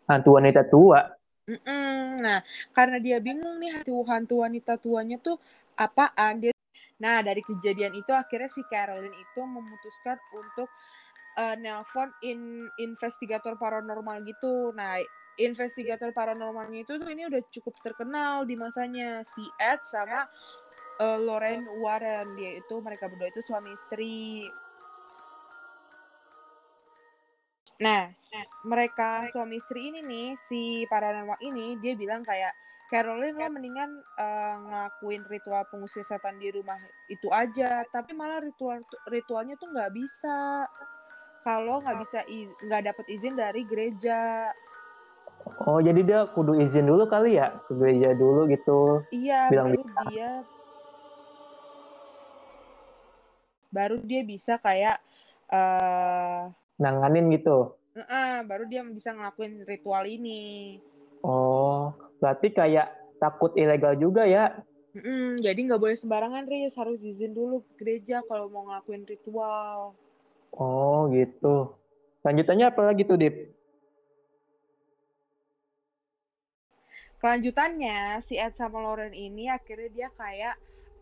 Hantu 0.04 0.36
wanita 0.36 0.62
tua. 0.68 1.00
Mm-mm. 1.44 2.24
Nah, 2.24 2.40
karena 2.72 2.96
dia 2.96 3.20
bingung 3.20 3.60
nih 3.60 3.76
hantu 3.84 4.00
hantu 4.08 4.34
wanita 4.40 4.80
tuanya 4.80 5.20
tuh 5.20 5.36
apaan 5.76 6.40
dia. 6.40 6.56
Nah, 6.96 7.20
dari 7.20 7.44
kejadian 7.44 7.92
itu 7.92 8.12
akhirnya 8.16 8.48
si 8.48 8.64
Caroline 8.72 9.12
itu 9.12 9.40
memutuskan 9.44 10.16
untuk 10.32 10.72
eh, 11.36 11.56
nelpon 11.60 12.08
in 12.24 12.64
investigator 12.80 13.60
paranormal 13.60 14.24
gitu. 14.24 14.72
Nah, 14.72 14.96
investigator 15.36 16.14
paranormalnya 16.16 16.86
itu 16.86 16.96
tuh 16.96 17.08
ini 17.12 17.28
udah 17.28 17.42
cukup 17.52 17.74
terkenal 17.82 18.48
di 18.48 18.54
masanya 18.56 19.20
si 19.36 19.44
Ed 19.60 19.84
sama 19.84 20.24
eh, 21.02 21.18
Lorraine 21.20 21.68
Warren. 21.76 22.40
Dia 22.40 22.56
itu 22.56 22.80
mereka 22.80 23.12
berdua 23.12 23.28
itu 23.28 23.44
suami 23.44 23.74
istri. 23.76 24.48
Nah, 27.84 28.08
mereka 28.64 29.28
suami 29.28 29.60
istri 29.60 29.92
ini 29.92 30.00
nih, 30.00 30.28
si 30.40 30.88
paranormal 30.88 31.36
ini, 31.44 31.76
dia 31.76 31.92
bilang 31.92 32.24
kayak, 32.24 32.56
Caroline 32.88 33.36
lo 33.36 33.48
mendingan 33.48 33.90
eh, 33.96 34.56
ngelakuin 34.60 35.24
ritual 35.26 35.64
pengusir 35.72 36.04
setan 36.04 36.36
di 36.36 36.52
rumah 36.52 36.76
itu 37.08 37.32
aja. 37.32 37.82
Tapi 37.88 38.12
malah 38.12 38.44
ritual 38.44 38.84
ritualnya 39.08 39.56
tuh 39.56 39.72
nggak 39.72 39.92
bisa. 39.92 40.68
Kalau 41.40 41.80
nggak 41.80 41.98
bisa 42.04 42.18
nggak 42.60 42.82
dapat 42.92 43.06
izin 43.08 43.34
dari 43.34 43.64
gereja. 43.64 44.52
Oh, 45.64 45.80
jadi 45.80 46.00
dia 46.04 46.20
kudu 46.36 46.60
izin 46.60 46.84
dulu 46.84 47.08
kali 47.08 47.40
ya? 47.40 47.56
Ke 47.64 47.72
gereja 47.72 48.12
dulu 48.12 48.46
gitu. 48.52 49.04
Iya, 49.10 49.48
Bilang 49.48 49.72
baru 49.72 49.82
dia 50.12 50.30
baru 53.74 53.96
dia 54.06 54.22
bisa 54.22 54.54
kayak 54.60 55.02
eh 55.50 56.42
Nanganin 56.82 57.26
gitu. 57.34 57.50
eh, 57.98 58.34
baru 58.48 58.64
dia 58.70 58.82
bisa 58.98 59.10
ngelakuin 59.14 59.54
ritual 59.70 60.04
ini. 60.16 60.30
Oh, 61.24 61.96
berarti 62.20 62.48
kayak 62.58 62.86
takut 63.20 63.52
ilegal 63.56 63.94
juga 63.96 64.22
ya? 64.28 64.52
Mm-mm, 64.96 65.42
jadi 65.46 65.58
nggak 65.66 65.82
boleh 65.84 65.96
sembarangan, 66.02 66.44
Riz. 66.50 66.72
Harus 66.80 66.98
izin 67.10 67.32
dulu 67.38 67.56
ke 67.66 67.70
gereja 67.80 68.16
kalau 68.28 68.46
mau 68.52 68.62
ngelakuin 68.66 69.04
ritual. 69.12 69.80
Oh, 70.62 70.96
gitu. 71.16 71.46
Lanjutannya 72.24 72.64
apa 72.70 72.80
lagi 72.88 73.02
tuh, 73.08 73.16
Dip? 73.22 73.34
Kelanjutannya, 77.20 78.20
si 78.26 78.34
Ed 78.36 78.52
sama 78.60 78.78
Lauren 78.84 79.14
ini 79.16 79.48
akhirnya 79.48 79.88
dia 79.96 80.08
kayak 80.20 80.54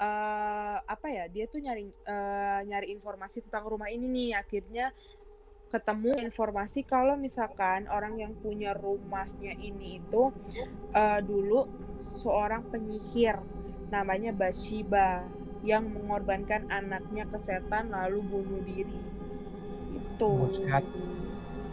eh 0.03 0.77
apa 0.95 1.07
ya? 1.17 1.25
Dia 1.35 1.45
tuh 1.53 1.61
nyari 1.65 1.83
eh, 1.91 2.59
nyari 2.69 2.87
informasi 2.97 3.39
tentang 3.47 3.65
rumah 3.73 3.89
ini 3.91 4.07
nih. 4.17 4.31
Akhirnya 4.43 4.85
ketemu 5.73 6.21
informasi 6.21 6.85
kalau 6.85 7.17
misalkan 7.17 7.89
orang 7.89 8.21
yang 8.21 8.37
punya 8.45 8.77
rumahnya 8.77 9.57
ini 9.57 10.05
itu 10.05 10.29
eh, 10.93 11.21
dulu 11.25 11.65
seorang 12.21 12.69
penyihir 12.69 13.41
namanya 13.89 14.37
Bathsheba 14.37 15.25
yang 15.65 15.89
mengorbankan 15.89 16.69
anaknya 16.69 17.25
ke 17.25 17.39
setan 17.41 17.89
lalu 17.89 18.21
bunuh 18.25 18.61
diri. 18.67 19.01
Itu. 19.95 20.31
Buset. 20.47 20.85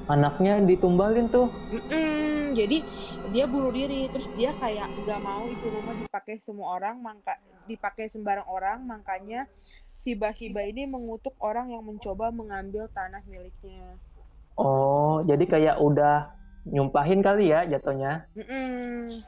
Anaknya 0.10 0.58
ditumbalin 0.66 1.30
tuh. 1.30 1.54
Mm-mm, 1.70 2.58
jadi 2.58 2.82
dia 3.30 3.46
bunuh 3.46 3.70
diri 3.70 4.10
terus 4.10 4.26
dia 4.34 4.54
kayak 4.58 4.90
nggak 5.06 5.22
mau 5.22 5.46
itu 5.46 5.66
rumah 5.70 5.94
dipakai 5.94 6.42
semua 6.42 6.82
orang 6.82 6.98
mangka 6.98 7.38
dipakai 7.70 8.10
sembarang 8.10 8.50
orang 8.50 8.82
makanya 8.90 9.46
si 10.00 10.16
Bathsheba 10.16 10.64
ini 10.64 10.88
mengutuk 10.88 11.36
orang 11.44 11.76
yang 11.76 11.84
mencoba 11.84 12.32
mengambil 12.32 12.88
tanah 12.96 13.20
miliknya. 13.28 14.00
Oh, 14.56 15.24
jadi 15.28 15.44
kayak 15.44 15.76
udah 15.80 16.32
nyumpahin 16.68 17.20
kali 17.20 17.52
ya 17.52 17.68
jatuhnya. 17.68 18.28
Mm-mm. 18.36 19.20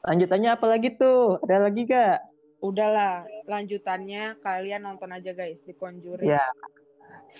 Lanjutannya 0.00 0.50
apa 0.56 0.66
lagi 0.66 0.96
tuh? 0.96 1.42
Ada 1.44 1.68
lagi 1.70 1.84
gak? 1.84 2.18
Udahlah, 2.60 3.24
lanjutannya 3.48 4.36
kalian 4.40 4.84
nonton 4.84 5.12
aja 5.12 5.32
guys 5.32 5.60
di 5.64 5.72
Conjuring. 5.76 6.28
Ya, 6.28 6.44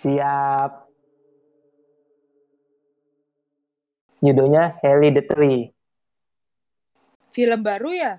siap. 0.00 0.90
Judulnya 4.20 4.76
Hereditary. 4.84 5.72
Film 7.32 7.60
baru 7.64 7.90
ya? 7.94 8.14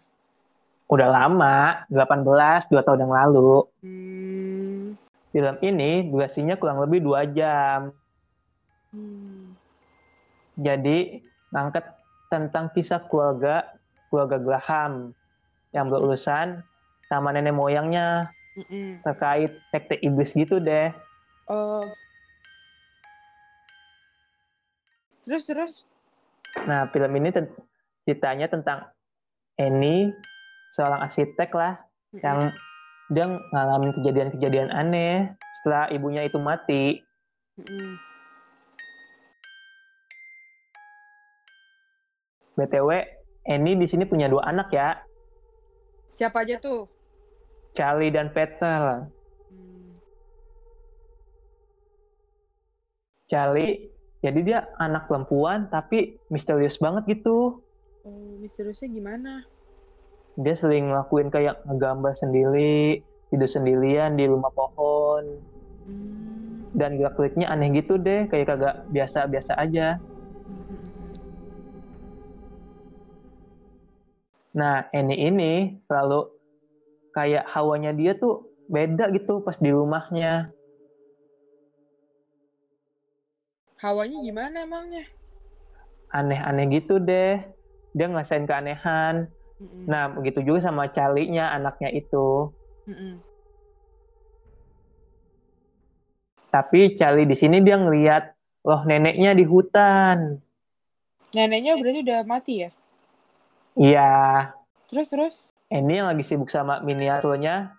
Udah 0.92 1.08
lama, 1.08 1.88
18, 1.88 2.68
2 2.68 2.84
tahun 2.84 3.08
yang 3.08 3.14
lalu. 3.16 3.64
Hmm. 3.80 5.00
Film 5.32 5.56
ini 5.64 6.12
durasinya 6.12 6.60
kurang 6.60 6.84
lebih 6.84 7.00
2 7.00 7.32
jam. 7.32 7.96
Hmm. 8.92 9.56
Jadi 10.60 11.24
ngangkat 11.56 11.96
tentang 12.28 12.68
kisah 12.76 13.08
keluarga 13.08 13.72
keluarga 14.12 14.36
Graham 14.36 15.16
yang 15.72 15.88
berurusan 15.88 16.60
sama 17.08 17.32
nenek 17.32 17.56
moyangnya 17.56 18.28
Mm-mm. 18.60 19.00
terkait 19.08 19.56
sekte 19.72 19.96
iblis 20.04 20.36
gitu 20.36 20.60
deh. 20.60 20.92
Oh. 21.48 21.88
Terus 25.24 25.44
terus. 25.48 25.74
Nah, 26.68 26.92
film 26.92 27.12
ini 27.16 27.32
ceritanya 28.04 28.52
tentang 28.52 28.92
Annie, 29.56 30.12
seorang 30.76 31.06
arsitek 31.08 31.52
lah, 31.54 31.80
yang 32.20 32.52
dia 33.12 33.26
ngalamin 33.28 33.92
kejadian-kejadian 34.00 34.72
aneh 34.72 35.36
setelah 35.62 35.92
ibunya 35.92 36.24
itu 36.26 36.40
mati. 36.40 37.04
BTW, 42.56 42.90
Annie 43.48 43.80
di 43.80 43.88
sini 43.88 44.06
punya 44.06 44.28
dua 44.28 44.48
anak 44.48 44.70
ya, 44.72 45.02
Siapa 46.22 46.46
aja 46.46 46.62
tuh? 46.62 46.86
Charlie 47.74 48.14
dan 48.14 48.30
Peter. 48.30 49.10
Hmm. 49.50 49.90
Charlie, 53.26 53.90
jadi 54.22 54.40
dia 54.46 54.60
anak 54.78 55.10
perempuan 55.10 55.72
tapi 55.74 56.22
misterius 56.30 56.78
banget 56.78 57.18
gitu. 57.18 57.66
Oh, 58.06 58.38
misteriusnya 58.38 58.86
gimana? 58.94 59.42
Dia 60.40 60.56
sering 60.56 60.92
ngelakuin 60.92 61.28
kayak 61.28 61.60
ngegambar 61.68 62.14
sendiri, 62.20 63.04
tidur 63.28 63.50
sendirian 63.52 64.16
di 64.16 64.26
rumah 64.32 64.52
pohon, 64.56 65.44
dan 66.72 66.96
gerak-geriknya 66.96 67.52
aneh 67.52 67.70
gitu 67.76 68.00
deh, 68.00 68.32
kayak 68.32 68.48
kagak 68.56 68.76
biasa-biasa 68.88 69.54
aja. 69.60 70.00
Mm-mm. 70.48 70.92
Nah, 74.52 74.88
Annie 74.92 75.20
ini 75.32 75.80
selalu 75.88 76.28
kayak 77.16 77.48
hawanya 77.52 77.92
dia 77.96 78.16
tuh 78.16 78.52
beda 78.72 79.12
gitu 79.16 79.44
pas 79.44 79.56
di 79.60 79.72
rumahnya. 79.72 80.52
Hawanya 83.84 84.18
gimana 84.24 84.64
emangnya? 84.68 85.04
Aneh-aneh 86.12 86.66
gitu 86.76 87.00
deh. 87.00 87.40
Dia 87.96 88.06
ngerasain 88.08 88.48
keanehan. 88.48 89.32
Mm-mm. 89.62 89.86
Nah, 89.86 90.10
begitu 90.10 90.42
juga 90.42 90.66
sama 90.66 90.90
Charlie-nya, 90.90 91.54
anaknya 91.54 91.94
itu. 91.94 92.50
Mm-mm. 92.90 93.22
Tapi 96.50 96.98
Charlie 96.98 97.30
di 97.30 97.38
sini 97.38 97.62
dia 97.62 97.78
ngeliat, 97.78 98.34
loh 98.66 98.82
neneknya 98.90 99.38
di 99.38 99.46
hutan. 99.46 100.42
Neneknya 101.32 101.78
berarti 101.78 102.00
udah 102.04 102.20
mati 102.26 102.54
ya? 102.66 102.70
Iya, 103.80 104.12
Terus 104.92 105.08
terus? 105.08 105.36
Annie 105.72 106.04
yang 106.04 106.12
lagi 106.12 106.28
sibuk 106.28 106.52
sama 106.52 106.84
miniaturnya, 106.84 107.72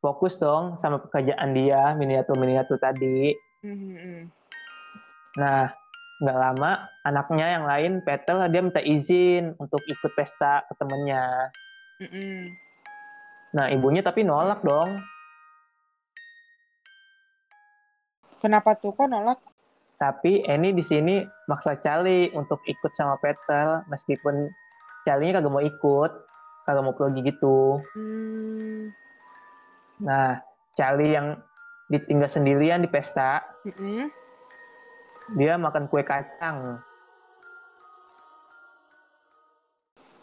fokus 0.00 0.40
dong 0.40 0.80
sama 0.80 1.04
pekerjaan 1.04 1.52
dia, 1.52 1.92
miniatur-miniatur 1.92 2.80
tadi. 2.80 3.36
Mm-mm. 3.60 4.32
Nah, 5.36 5.68
nggak 6.16 6.38
lama 6.38 6.88
anaknya 7.04 7.46
yang 7.60 7.64
lain, 7.68 7.92
Peter, 8.00 8.48
dia 8.48 8.60
minta 8.64 8.80
izin 8.80 9.52
untuk 9.60 9.84
ikut 9.84 10.12
pesta 10.16 10.64
ke 10.64 10.72
temennya. 10.80 11.52
Mm-mm. 12.00 12.56
Nah, 13.52 13.68
ibunya 13.72 14.00
tapi 14.00 14.24
nolak 14.24 14.64
dong. 14.64 15.00
Kenapa 18.40 18.76
tuh 18.76 18.92
kok 18.92 19.08
nolak? 19.08 19.40
Tapi 19.96 20.44
Annie 20.44 20.76
di 20.76 20.84
sini 20.84 21.24
maksa 21.48 21.80
Charlie 21.80 22.28
untuk 22.36 22.60
ikut 22.68 22.92
sama 22.92 23.16
Peter, 23.20 23.80
meskipun 23.88 24.52
Charlie-nya 25.08 25.40
kagak 25.40 25.52
mau 25.52 25.64
ikut, 25.64 26.12
kagak 26.68 26.84
mau 26.84 26.92
pergi 26.92 27.20
gitu. 27.24 27.80
Hmm. 27.96 28.92
Nah, 30.04 30.36
Charlie 30.76 31.16
yang 31.16 31.40
ditinggal 31.88 32.28
sendirian 32.28 32.84
di 32.84 32.92
pesta, 32.92 33.40
Mm-mm. 33.64 34.12
Dia 35.34 35.58
makan 35.58 35.90
kue 35.90 36.02
kacang. 36.06 36.78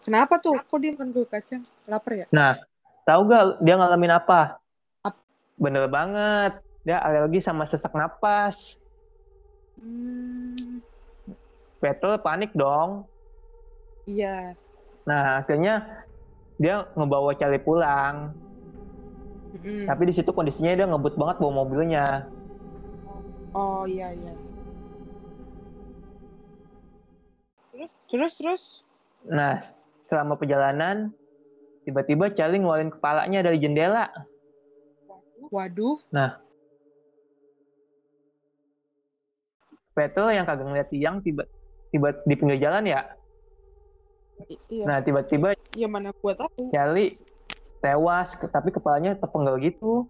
Kenapa 0.03 0.35
tuh? 0.39 0.59
Kok 0.59 0.79
dia 0.83 0.91
makan 0.95 1.09
kue 1.15 1.25
kacang? 1.27 1.63
Lapar 1.87 2.13
ya? 2.23 2.27
Nah, 2.31 2.59
tahu 3.07 3.19
gak 3.31 3.43
dia 3.63 3.73
ngalamin 3.79 4.13
apa? 4.19 4.59
Ap- 5.03 5.23
Bener 5.59 5.87
banget, 5.87 6.59
dia 6.83 6.99
alergi 6.99 7.39
sama 7.43 7.63
sesak 7.67 7.91
napas. 7.95 8.79
Hmm. 9.79 10.79
Peter 11.81 12.13
panik 12.25 12.51
dong. 12.55 13.11
Iya. 14.07 14.55
Nah, 15.07 15.43
akhirnya 15.43 15.71
dia 16.61 16.87
ngebawa 16.97 17.31
Charlie 17.39 17.63
pulang. 17.63 18.15
Mm-mm. 19.53 19.87
Tapi 19.87 20.01
di 20.07 20.13
situ 20.15 20.31
kondisinya 20.31 20.71
dia 20.77 20.87
ngebut 20.87 21.13
banget 21.19 21.35
bawa 21.41 21.53
mobilnya. 21.63 22.27
Oh 23.53 23.85
iya 23.87 24.09
iya. 24.17 24.33
Terus 28.13 28.37
terus. 28.37 28.63
Nah, 29.25 29.65
selama 30.05 30.37
perjalanan, 30.37 31.09
tiba-tiba 31.81 32.29
Charlie 32.37 32.61
ngeluarin 32.61 32.93
kepalanya 32.93 33.41
dari 33.41 33.57
jendela. 33.57 34.05
Waduh. 35.49 35.97
Peter 39.97 40.29
yang 40.29 40.45
kagak 40.45 40.65
ngeliat 40.69 40.89
tiang 40.93 41.25
tiba 41.25 41.49
tiba 41.89 42.13
di 42.25 42.33
pinggir 42.37 42.61
jalan 42.61 42.85
ya. 42.85 43.01
I- 44.45 44.61
iya. 44.69 44.85
Nah, 44.85 44.97
tiba-tiba 45.01 45.57
Ya 45.73 45.89
mana 45.89 46.13
gua 46.13 46.37
tahu. 46.37 46.69
Charlie 46.69 47.17
tewas, 47.81 48.29
tapi 48.53 48.69
kepalanya 48.69 49.17
terpenggal 49.17 49.57
gitu. 49.57 50.05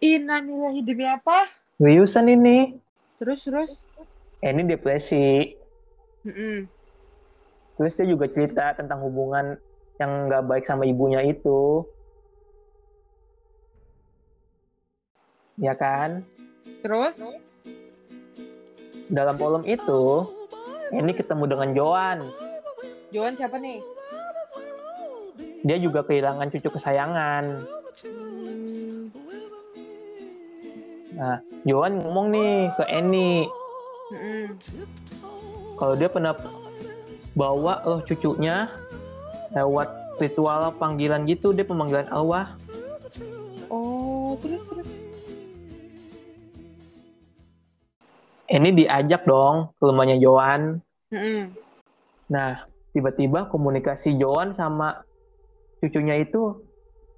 Innalillahi 0.00 0.80
demi 0.80 1.04
apa? 1.04 1.44
Seriusan 1.76 2.32
ini. 2.32 2.80
Terus 3.20 3.44
terus. 3.44 3.84
Eh, 4.44 4.50
ini 4.52 4.62
depresi. 4.68 5.56
Mm-mm. 6.26 6.68
Terus 7.76 7.92
dia 7.96 8.06
juga 8.08 8.26
cerita 8.32 8.72
tentang 8.76 9.04
hubungan 9.04 9.56
yang 9.96 10.28
nggak 10.28 10.44
baik 10.48 10.64
sama 10.64 10.84
ibunya 10.84 11.24
itu. 11.24 11.84
Ya 15.56 15.72
kan? 15.72 16.20
Terus? 16.84 17.16
Dalam 19.08 19.38
film 19.38 19.62
itu, 19.64 20.02
ini 20.92 21.12
ketemu 21.16 21.44
dengan 21.48 21.68
Joan. 21.72 22.18
Joan 23.14 23.38
siapa 23.38 23.56
nih? 23.56 23.80
Dia 25.64 25.78
juga 25.80 26.04
kehilangan 26.04 26.52
cucu 26.52 26.68
kesayangan. 26.68 27.44
Nah, 31.16 31.40
Joan 31.64 32.04
ngomong 32.04 32.28
nih 32.28 32.68
ke 32.76 32.84
Annie, 32.92 33.48
Kalau 35.76 35.94
dia 35.98 36.06
pernah 36.06 36.32
bawa 37.34 37.82
loh 37.82 38.00
cucunya 38.06 38.70
lewat 39.50 39.90
ritual 40.22 40.70
panggilan 40.78 41.26
gitu, 41.26 41.50
dia 41.50 41.66
pemanggilan 41.66 42.06
Allah. 42.14 42.54
Oh 43.66 44.38
terus 44.38 44.62
terus. 44.70 44.88
Annie 48.46 48.78
diajak 48.78 49.26
dong 49.26 49.74
ke 49.74 49.82
rumahnya 49.82 50.22
Joan. 50.22 50.78
Mm-mm. 51.10 51.50
Nah, 52.30 52.62
tiba-tiba 52.94 53.50
komunikasi 53.50 54.14
Joan 54.22 54.54
sama 54.54 55.02
cucunya 55.82 56.22
itu 56.22 56.62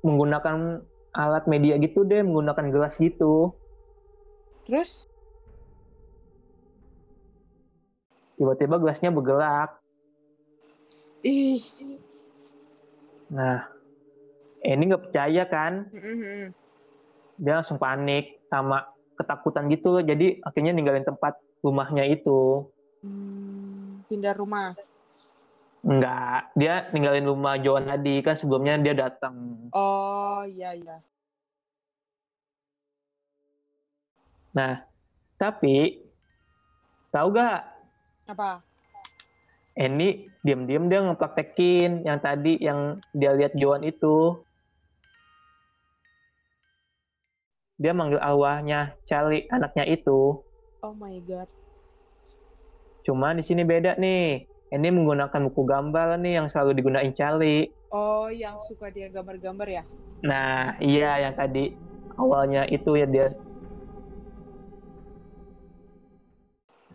menggunakan 0.01 0.81
alat 1.13 1.45
media 1.45 1.77
gitu 1.77 2.09
deh, 2.09 2.25
menggunakan 2.25 2.73
gelas 2.73 2.97
gitu. 2.97 3.53
Terus? 4.65 5.05
Tiba-tiba 8.39 8.79
gelasnya 8.79 9.11
bergerak. 9.11 9.83
Ih. 11.27 11.59
Nah, 13.35 13.67
Annie 14.63 14.87
nggak 14.89 15.11
percaya 15.11 15.43
kan? 15.51 15.91
Mm-mm. 15.91 16.55
Dia 17.39 17.59
langsung 17.59 17.83
panik 17.83 18.39
sama 18.47 18.87
ketakutan 19.19 19.67
gitu. 19.75 19.99
Jadi 20.01 20.39
akhirnya 20.47 20.71
ninggalin 20.71 21.03
tempat 21.03 21.35
rumahnya 21.67 22.07
itu. 22.07 22.71
Hmm, 23.03 24.07
Pindah 24.07 24.35
rumah. 24.39 24.79
Enggak, 25.83 26.51
dia 26.59 26.91
ninggalin 26.91 27.27
rumah 27.27 27.55
Joan 27.63 27.87
tadi 27.87 28.19
kan 28.23 28.35
sebelumnya 28.35 28.79
dia 28.83 28.95
datang. 28.99 29.67
Oh 29.71 30.43
iya 30.47 30.75
iya. 30.75 30.99
Nah, 34.55 34.83
tapi 35.39 36.03
tahu 37.15 37.31
gak 37.31 37.78
Apa? 38.29 38.61
Annie 39.73 40.29
diam-diam 40.45 40.93
dia 40.93 41.01
ngepraktekin 41.01 42.05
yang 42.05 42.21
tadi 42.21 42.61
yang 42.61 43.01
dia 43.17 43.33
lihat 43.33 43.57
Joan 43.57 43.89
itu. 43.89 44.45
Dia 47.81 47.97
manggil 47.97 48.21
arwahnya 48.21 49.01
Charlie, 49.09 49.49
anaknya 49.49 49.89
itu. 49.89 50.45
Oh 50.85 50.93
my 50.93 51.17
god. 51.25 51.49
Cuma 53.09 53.33
di 53.33 53.41
sini 53.41 53.65
beda 53.65 53.97
nih. 53.97 54.45
Ini 54.69 54.89
menggunakan 54.93 55.49
buku 55.49 55.65
gambar 55.65 56.21
nih 56.21 56.37
yang 56.37 56.47
selalu 56.53 56.77
digunain 56.77 57.17
Charlie. 57.17 57.73
Oh, 57.89 58.29
yang 58.29 58.61
suka 58.69 58.93
dia 58.93 59.09
gambar-gambar 59.09 59.65
ya? 59.65 59.83
Nah, 60.21 60.77
iya 60.85 61.25
yang 61.25 61.33
tadi 61.33 61.73
awalnya 62.21 62.69
itu 62.69 62.93
ya 62.93 63.09
dia. 63.09 63.33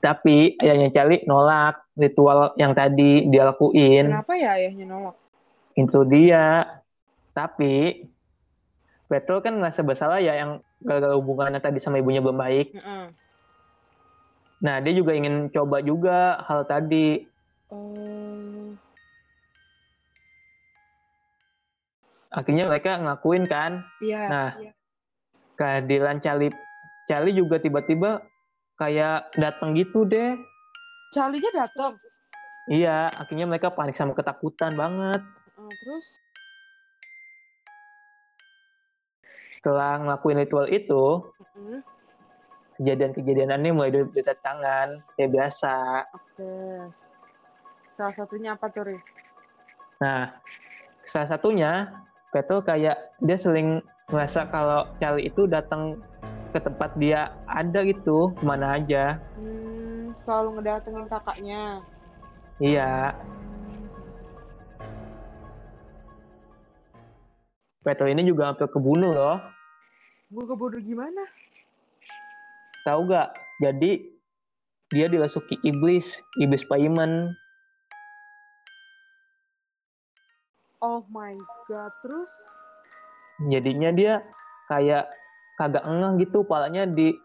Tapi 0.04 0.60
ayahnya 0.60 0.92
Charlie 0.92 1.24
nolak 1.24 1.88
ritual 1.96 2.52
yang 2.60 2.76
tadi 2.76 3.32
dia 3.32 3.48
lakuin. 3.48 4.12
Kenapa 4.12 4.36
ya 4.36 4.60
ayahnya 4.60 4.84
nolak? 4.84 5.16
Itu 5.80 6.04
dia. 6.04 6.68
Tapi 7.32 8.04
Betul 9.14 9.46
kan 9.46 9.62
ngerasa 9.62 9.86
bersalah 9.86 10.18
ya 10.24 10.34
yang 10.34 10.52
gagal 10.82 11.22
hubungannya 11.22 11.62
tadi 11.62 11.78
sama 11.78 12.02
ibunya 12.02 12.18
belum 12.18 12.34
baik. 12.34 12.74
Heeh. 12.74 13.06
Nah, 14.64 14.76
dia 14.82 14.94
juga 14.96 15.14
ingin 15.14 15.54
coba 15.54 15.86
juga 15.86 16.42
hal 16.50 16.66
tadi. 16.66 17.28
Oh. 17.70 18.74
Akhirnya 22.34 22.66
mereka 22.66 22.98
ngelakuin 22.98 23.46
kan. 23.46 23.86
Iya. 24.02 24.22
Nah, 24.26 24.50
iya. 24.58 24.72
kehadiran 25.54 26.18
Charlie 26.18 26.50
Charlie 27.06 27.38
juga 27.38 27.62
tiba-tiba 27.62 28.26
kayak 28.84 29.32
datang 29.40 29.72
gitu 29.80 30.04
deh. 30.04 30.36
Charlie-nya 31.16 31.52
datang. 31.56 31.96
Iya, 32.68 33.12
akhirnya 33.16 33.48
mereka 33.48 33.72
panik 33.72 33.96
sama 33.96 34.12
ketakutan 34.12 34.76
banget. 34.76 35.24
Oh, 35.56 35.72
terus? 35.80 36.20
Setelah 39.56 40.04
ngelakuin 40.04 40.44
ritual 40.44 40.68
itu, 40.68 41.32
Heeh. 41.56 41.80
kejadian-kejadian 42.80 43.56
aneh 43.56 43.72
mulai 43.72 43.92
berdatangan 43.92 45.00
kayak 45.16 45.32
biasa. 45.32 45.76
Oke. 46.12 46.52
Salah 47.96 48.16
satunya 48.20 48.50
apa 48.56 48.68
tuh, 48.68 48.84
Riz? 48.84 49.04
Nah, 50.02 50.36
salah 51.08 51.30
satunya 51.32 51.72
Betul 52.34 52.66
kayak 52.66 53.14
dia 53.22 53.38
sering 53.38 53.78
merasa 54.10 54.50
kalau 54.50 54.90
Charlie 54.98 55.30
itu 55.30 55.46
datang 55.46 56.02
ke 56.54 56.62
tempat 56.62 56.94
dia 57.02 57.34
ada 57.50 57.82
gitu, 57.82 58.38
ke 58.38 58.44
mana 58.46 58.78
aja. 58.78 59.18
Hmm, 59.34 60.14
selalu 60.22 60.62
ngedatengin 60.62 61.10
kakaknya. 61.10 61.82
Iya, 62.62 63.18
Betul 67.84 68.16
ini 68.16 68.24
juga 68.24 68.48
hampir 68.48 68.72
kebunuh 68.72 69.12
loh. 69.12 69.44
Gue 70.32 70.48
kebodoh 70.48 70.80
gimana? 70.80 71.20
Tahu 72.88 73.12
gak? 73.12 73.36
Jadi 73.60 74.08
dia 74.88 75.12
dirasuki 75.12 75.60
iblis, 75.68 76.08
iblis 76.40 76.64
payment. 76.72 77.36
Oh 80.80 81.04
my 81.12 81.36
god, 81.68 81.92
terus? 82.00 82.32
Jadinya 83.52 83.92
dia 83.92 84.14
kayak 84.72 85.12
kagak 85.64 85.88
engeh 85.88 86.28
gitu, 86.28 86.44
palanya 86.44 86.84
di 86.84 87.16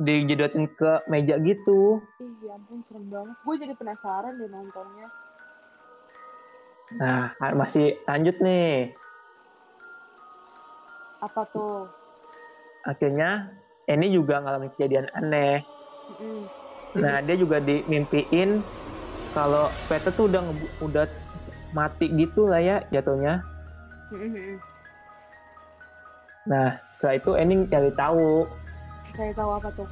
dijedotin 0.00 0.72
ke 0.72 1.04
meja 1.06 1.36
gitu. 1.38 2.00
Ih, 2.18 2.32
ya 2.48 2.56
ampun 2.56 2.80
serem 2.82 3.04
banget. 3.12 3.36
Gue 3.44 3.54
jadi 3.60 3.74
penasaran 3.76 4.40
deh 4.40 4.48
nontonnya. 4.48 5.06
Nah, 6.98 7.30
masih 7.54 8.00
lanjut 8.08 8.36
nih. 8.40 8.96
Apa 11.22 11.46
tuh? 11.52 11.88
Akhirnya 12.84 13.54
ini 13.88 14.12
juga 14.12 14.42
ngalamin 14.42 14.72
kejadian 14.74 15.08
aneh. 15.14 15.64
Mm-mm. 16.10 16.48
Nah, 16.98 17.22
dia 17.24 17.36
juga 17.38 17.62
dimimpiin 17.62 18.66
kalau 19.32 19.72
Peter 19.88 20.12
tuh 20.14 20.26
udah 20.30 20.42
udah 20.84 21.06
mati 21.72 22.10
gitu 22.18 22.50
lah 22.50 22.60
ya 22.60 22.76
jatuhnya. 22.90 23.40
Mm-mm. 24.12 24.73
Nah, 26.44 26.76
setelah 26.96 27.14
itu 27.16 27.30
Enning 27.40 27.64
cari 27.72 27.90
tahu 27.96 28.44
Kayak 29.14 29.38
tahu 29.38 29.50
apa 29.54 29.68
tuh? 29.72 29.88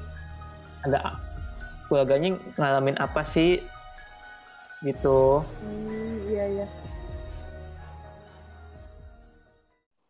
ada 0.83 1.15
keluarganya 1.87 2.35
ngalamin 2.59 2.99
apa 2.99 3.23
sih 3.31 3.62
gitu. 4.83 5.47
Hmm, 5.62 6.27
iya 6.27 6.45
iya. 6.59 6.67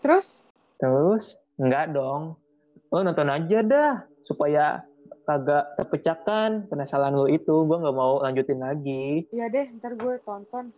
Terus? 0.01 0.41
Terus 0.81 1.37
enggak 1.61 1.93
dong. 1.93 2.41
Lo 2.89 3.05
nonton 3.05 3.29
aja 3.29 3.59
dah 3.61 3.93
supaya 4.25 4.81
kagak 5.29 5.77
terpecahkan 5.77 6.73
penasaran 6.73 7.15
lo 7.15 7.29
itu. 7.29 7.69
Gue 7.69 7.77
nggak 7.79 7.97
mau 8.01 8.25
lanjutin 8.25 8.65
lagi. 8.65 9.29
Iya 9.29 9.53
deh, 9.53 9.69
ntar 9.77 9.93
gue 9.95 10.19
tonton. 10.25 10.73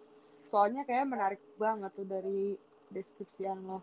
Soalnya 0.50 0.82
kayak 0.82 1.06
menarik 1.06 1.40
banget 1.54 1.94
tuh 1.94 2.06
dari 2.06 2.58
deskripsian 2.90 3.62
lo. 3.62 3.78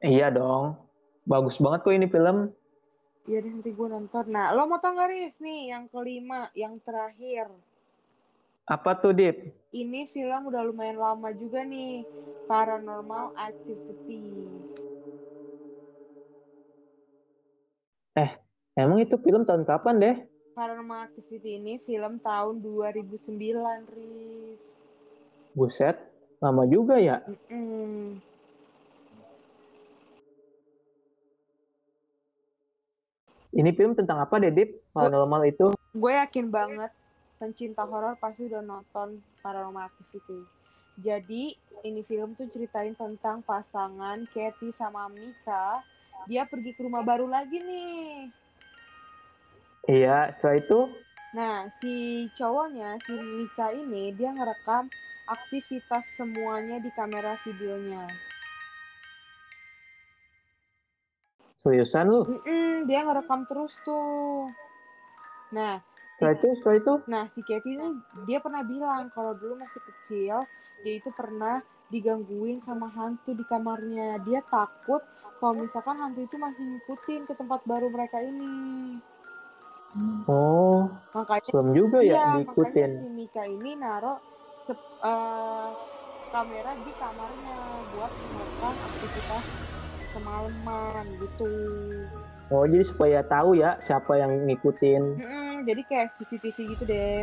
Iya 0.00 0.32
dong. 0.32 0.80
Bagus 1.28 1.60
banget 1.60 1.80
kok 1.84 1.94
ini 1.94 2.08
film. 2.08 2.48
Iya 3.28 3.38
deh, 3.44 3.52
nanti 3.52 3.70
gue 3.70 3.88
nonton. 3.88 4.24
Nah, 4.32 4.50
lo 4.56 4.64
mau 4.64 4.80
tau 4.80 4.96
gak, 4.96 5.12
Riz? 5.12 5.36
Nih, 5.44 5.70
yang 5.76 5.84
kelima, 5.92 6.48
yang 6.56 6.80
terakhir. 6.80 7.52
Apa 8.64 8.96
tuh, 8.96 9.12
Dip? 9.12 9.36
Ini 9.70 10.08
film 10.10 10.48
udah 10.48 10.64
lumayan 10.64 10.98
lama 10.98 11.28
juga 11.36 11.60
nih. 11.62 12.08
Paranormal 12.48 13.30
Activity. 13.36 14.24
Emang 18.80 18.96
itu 19.04 19.12
film 19.20 19.44
tahun 19.44 19.68
kapan 19.68 19.94
deh? 20.00 20.16
Paranormal 20.56 21.12
Activity 21.12 21.60
ini 21.60 21.76
film 21.84 22.16
tahun 22.24 22.64
2009, 22.64 23.84
Riz. 23.92 24.60
Buset, 25.52 26.00
lama 26.40 26.64
juga 26.64 26.96
ya. 26.96 27.20
Mm-mm. 27.52 28.29
Ini 33.50 33.74
film 33.74 33.98
tentang 33.98 34.22
apa 34.22 34.38
deh, 34.38 34.54
Dip? 34.54 34.78
Paranormal 34.94 35.50
itu? 35.50 35.74
Gue 35.90 36.12
yakin 36.14 36.54
banget 36.54 36.94
pencinta 37.42 37.82
horor 37.82 38.14
pasti 38.22 38.46
udah 38.46 38.62
nonton 38.62 39.18
Paranormal 39.42 39.90
Activity. 39.90 40.46
Jadi, 41.00 41.58
ini 41.82 42.00
film 42.06 42.38
tuh 42.38 42.46
ceritain 42.52 42.94
tentang 42.94 43.42
pasangan 43.42 44.22
Katie 44.30 44.76
sama 44.78 45.10
Mika. 45.10 45.82
Dia 46.30 46.46
pergi 46.46 46.76
ke 46.76 46.84
rumah 46.86 47.02
baru 47.02 47.26
lagi 47.26 47.58
nih. 47.58 48.28
Iya, 49.88 50.30
setelah 50.36 50.56
itu 50.60 50.80
Nah, 51.30 51.70
si 51.78 52.26
cowoknya, 52.34 52.98
si 53.06 53.14
Mika 53.14 53.70
ini, 53.70 54.10
dia 54.18 54.34
ngerekam 54.34 54.90
aktivitas 55.30 56.02
semuanya 56.18 56.82
di 56.82 56.90
kamera 56.90 57.38
videonya. 57.46 58.02
Seriusan 61.62 62.06
lu? 62.12 62.20
Mm-mm, 62.28 62.86
dia 62.88 63.00
ngerekam 63.04 63.40
terus 63.48 63.74
tuh. 63.86 64.48
Nah, 65.52 65.80
Setelah 66.14 66.32
itu, 66.36 66.48
setelah 66.58 66.76
itu? 66.80 66.94
Nah, 67.12 67.24
si 67.32 67.40
Katie 67.48 67.74
ini 67.76 67.88
dia 68.28 68.38
pernah 68.44 68.62
bilang 68.72 69.02
kalau 69.16 69.32
dulu 69.40 69.54
masih 69.62 69.80
kecil, 69.88 70.36
dia 70.84 70.94
itu 71.00 71.10
pernah 71.20 71.56
digangguin 71.92 72.58
sama 72.66 72.86
hantu 72.96 73.30
di 73.40 73.44
kamarnya. 73.50 74.08
Dia 74.26 74.40
takut 74.46 75.02
kalau 75.40 75.54
misalkan 75.64 75.96
hantu 76.02 76.20
itu 76.28 76.36
masih 76.44 76.62
ngikutin 76.70 77.22
ke 77.28 77.34
tempat 77.40 77.60
baru 77.70 77.86
mereka 77.90 78.18
ini. 78.22 78.54
Oh, 80.28 80.88
Makanya 81.14 81.50
film 81.50 81.68
juga 81.74 81.98
ya 82.00 82.38
diikutin. 82.38 82.46
makanya 82.46 82.86
si 83.02 83.06
Mika 83.18 83.42
ini 83.56 83.70
naruh 83.82 84.18
eh, 85.10 85.70
kamera 86.30 86.72
di 86.86 86.92
kamarnya 86.94 87.58
buat 87.90 88.12
merekam 88.30 88.74
aktivitas 88.88 89.46
semalaman 90.12 91.04
gitu. 91.18 91.50
Oh, 92.50 92.66
jadi 92.66 92.82
supaya 92.82 93.22
tahu 93.22 93.54
ya 93.54 93.78
siapa 93.86 94.18
yang 94.18 94.42
ngikutin. 94.50 95.02
Mm-mm, 95.22 95.52
jadi 95.62 95.82
kayak 95.86 96.06
CCTV 96.18 96.56
gitu 96.74 96.84
deh. 96.84 97.22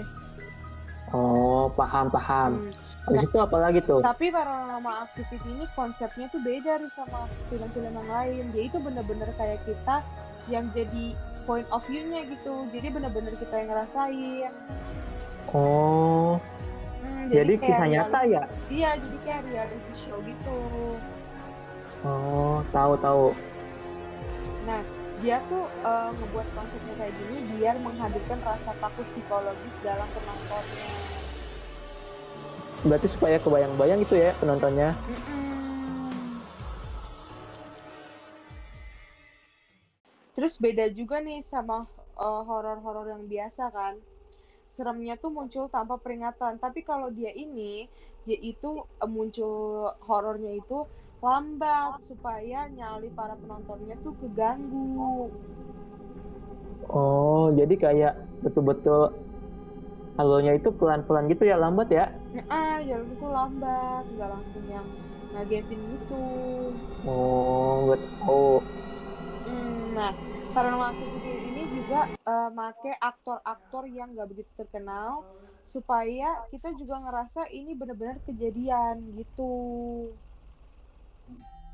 Oh, 1.12 1.71
paham, 1.76 2.08
paham. 2.12 2.52
Hmm. 2.63 2.71
Habis 3.08 3.32
itu 3.32 3.39
apa 3.39 3.58
lagi 3.60 3.80
tuh? 3.88 4.04
Tapi 4.04 4.28
Paranormal 4.28 5.08
Activity 5.08 5.47
ini 5.47 5.63
konsepnya 5.71 6.28
tuh 6.28 6.43
beda 6.43 6.84
nih 6.84 6.91
sama 6.91 7.32
film-film 7.47 7.91
yang 7.95 8.10
lain. 8.12 8.43
Dia 8.52 8.63
itu 8.67 8.78
bener-bener 8.84 9.32
kayak 9.39 9.63
kita 9.63 10.04
yang 10.52 10.67
jadi 10.76 11.15
point 11.47 11.67
of 11.71 11.84
view-nya 11.88 12.28
gitu. 12.28 12.67
Jadi 12.76 12.88
bener-bener 12.91 13.32
kita 13.39 13.56
yang 13.63 13.71
ngerasain. 13.71 14.52
Oh, 15.56 16.36
Hmm, 16.97 17.30
jadi 17.32 17.54
kayak 17.56 17.78
kisah 17.78 17.88
nyata 17.88 18.19
ya? 18.28 18.43
Iya, 18.67 18.89
jadi 19.00 19.17
kayak 19.23 19.41
reality 19.47 19.93
show 20.04 20.17
gitu. 20.26 20.58
Oh, 22.08 22.63
tahu 22.72 22.96
tahu. 23.04 23.26
Nah, 24.63 24.80
dia 25.20 25.43
tuh 25.52 25.67
eh, 25.67 26.10
ngebuat 26.15 26.48
konsepnya 26.56 26.93
kayak 26.96 27.13
gini 27.20 27.38
biar 27.60 27.76
menghadirkan 27.84 28.39
rasa 28.48 28.72
takut 28.80 29.04
psikologis 29.12 29.76
dalam 29.84 30.08
penontonnya. 30.15 30.88
Berarti 32.88 33.08
supaya 33.12 33.38
kebayang-bayang 33.43 34.08
gitu 34.08 34.15
ya 34.15 34.32
penontonnya. 34.39 34.96
Terus 35.04 35.38
Terus 40.48 40.63
beda 40.63 40.88
juga 40.96 41.20
nih 41.20 41.43
sama 41.43 41.84
uh, 42.15 42.41
horor-horor 42.48 43.12
yang 43.12 43.28
biasa 43.28 43.67
kan. 43.67 44.00
Seremnya 44.72 45.20
tuh 45.20 45.28
muncul 45.28 45.67
tanpa 45.67 46.00
peringatan. 46.00 46.56
Tapi 46.56 46.88
kalau 46.88 47.12
dia 47.12 47.36
ini, 47.36 47.91
yaitu 48.24 48.80
uh, 48.80 49.10
muncul 49.12 49.91
horornya 50.08 50.56
itu 50.56 50.88
lambat 51.26 51.94
supaya 52.10 52.58
nyali 52.78 53.08
para 53.18 53.36
penontonnya 53.42 53.96
tuh 54.04 54.14
keganggu. 54.22 54.78
Oh, 56.96 57.44
jadi 57.60 57.74
kayak 57.84 58.12
betul-betul 58.44 59.00
halonya 60.20 60.52
itu 60.60 60.70
pelan-pelan 60.80 61.26
gitu 61.32 61.44
ya, 61.52 61.56
lambat 61.64 61.88
ya? 61.98 62.04
Nah, 62.36 62.76
jalan 62.88 63.10
itu 63.16 63.26
lambat, 63.38 64.02
nggak 64.14 64.30
langsung 64.34 64.64
yang 64.76 64.88
ngagetin 65.32 65.82
gitu. 65.94 66.14
Oh, 67.04 67.74
nggak 67.84 68.00
tahu. 68.20 68.42
Hmm, 69.46 69.94
nah, 69.98 70.12
Paranormal 70.54 70.90
Activity 70.94 71.30
ini 71.50 71.62
juga 71.76 71.96
uh, 72.32 72.50
make 72.60 72.90
aktor-aktor 73.10 73.84
yang 73.98 74.08
nggak 74.14 74.30
begitu 74.32 74.52
terkenal 74.60 75.12
supaya 75.74 76.26
kita 76.52 76.68
juga 76.80 76.96
ngerasa 77.04 77.42
ini 77.58 77.72
benar-benar 77.80 78.18
kejadian 78.28 78.96
gitu. 79.20 79.44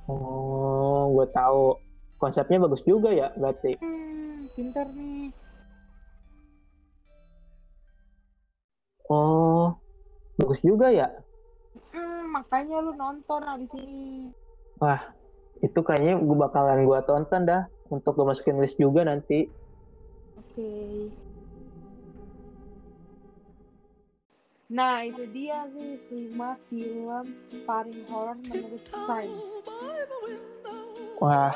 Oh, 0.07 1.15
gue 1.15 1.27
tahu. 1.31 1.79
Konsepnya 2.19 2.59
bagus 2.59 2.83
juga 2.87 3.11
ya, 3.11 3.31
berarti. 3.35 3.75
Hmm, 3.79 4.47
pinter 4.55 4.87
nih. 4.91 5.31
Oh, 9.11 9.75
bagus 10.39 10.59
juga 10.63 10.87
ya. 10.91 11.11
Hmm, 11.91 12.31
makanya 12.31 12.79
lu 12.79 12.95
nonton 12.95 13.41
abis 13.43 13.71
ini. 13.79 14.31
Wah, 14.79 15.03
itu 15.59 15.79
kayaknya 15.83 16.19
gue 16.19 16.37
bakalan 16.37 16.87
gue 16.87 16.99
tonton 17.03 17.43
dah 17.43 17.67
untuk 17.91 18.15
gue 18.15 18.25
masukin 18.27 18.59
list 18.59 18.79
juga 18.79 19.03
nanti. 19.03 19.51
Oke. 20.39 20.55
Okay. 20.55 21.22
Nah, 24.73 25.05
itu 25.05 25.29
dia 25.29 25.69
sih 25.69 26.33
5 26.33 26.57
film 26.65 27.25
paling 27.61 28.01
horor 28.09 28.33
menurut 28.49 28.81
saya. 28.89 29.37
Wah, 31.21 31.53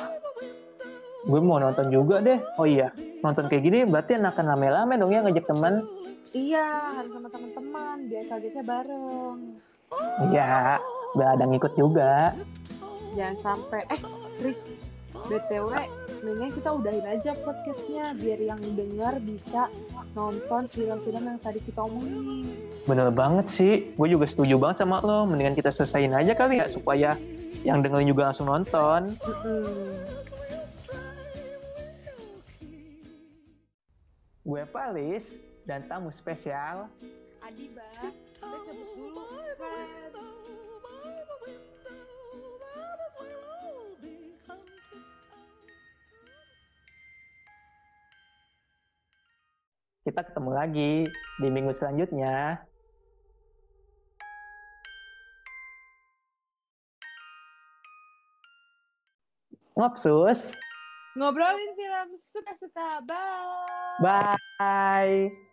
gue 1.26 1.40
mau 1.42 1.58
nonton 1.58 1.90
juga 1.90 2.22
deh. 2.22 2.38
Oh 2.62 2.70
iya, 2.70 2.94
nonton 3.26 3.50
kayak 3.50 3.66
gini 3.66 3.90
berarti 3.90 4.22
enakan 4.22 4.54
rame-rame 4.54 5.02
dong 5.02 5.10
ya 5.10 5.26
ngajak 5.26 5.50
teman. 5.50 5.82
Iya, 6.30 6.94
harus 6.94 7.10
sama 7.10 7.30
teman-teman, 7.34 7.96
biar 8.06 8.24
kagetnya 8.30 8.62
bareng. 8.62 9.40
Iya, 10.30 10.78
biar 11.18 11.30
ada 11.34 11.46
ngikut 11.50 11.74
juga. 11.74 12.38
Jangan 13.18 13.38
sampai, 13.42 13.82
eh, 13.98 14.02
Tris, 14.38 14.62
BTW, 15.26 15.74
mendingan 16.24 16.52
kita 16.54 16.70
udahin 16.74 17.06
aja 17.06 17.32
podcastnya 17.42 18.16
biar 18.18 18.40
yang 18.42 18.62
dengar 18.74 19.18
bisa 19.22 19.70
nonton 20.18 20.66
film-film 20.72 21.24
yang 21.24 21.40
tadi 21.42 21.60
kita 21.62 21.80
omongin. 21.84 22.48
Bener 22.90 23.10
banget 23.14 23.46
sih, 23.54 23.74
gue 23.94 24.08
juga 24.10 24.26
setuju 24.26 24.58
banget 24.58 24.86
sama 24.86 25.02
lo. 25.04 25.30
Mendingan 25.30 25.54
kita 25.54 25.70
selesaiin 25.74 26.14
aja 26.14 26.34
kali 26.34 26.62
ya 26.62 26.66
supaya 26.70 27.14
yang 27.62 27.82
dengerin 27.84 28.10
juga 28.10 28.32
langsung 28.32 28.48
nonton. 28.50 29.14
Mm 29.14 29.36
-mm. 29.44 29.92
Gue 34.48 34.64
Palis 34.72 35.28
dan 35.68 35.84
tamu 35.84 36.08
spesial 36.16 36.88
Adiba. 37.48 37.88
Kita 37.96 38.12
cabut 38.44 38.90
dulu 39.00 39.24
Kita 50.08 50.24
ketemu 50.24 50.56
lagi 50.56 51.04
di 51.44 51.48
minggu 51.52 51.76
selanjutnya. 51.76 52.64
Ngopsus. 59.76 60.40
Ngobrolin 61.20 61.76
film 61.76 62.08
suka-suka. 62.32 63.04
Bye. 63.04 64.40
Bye. 64.56 65.47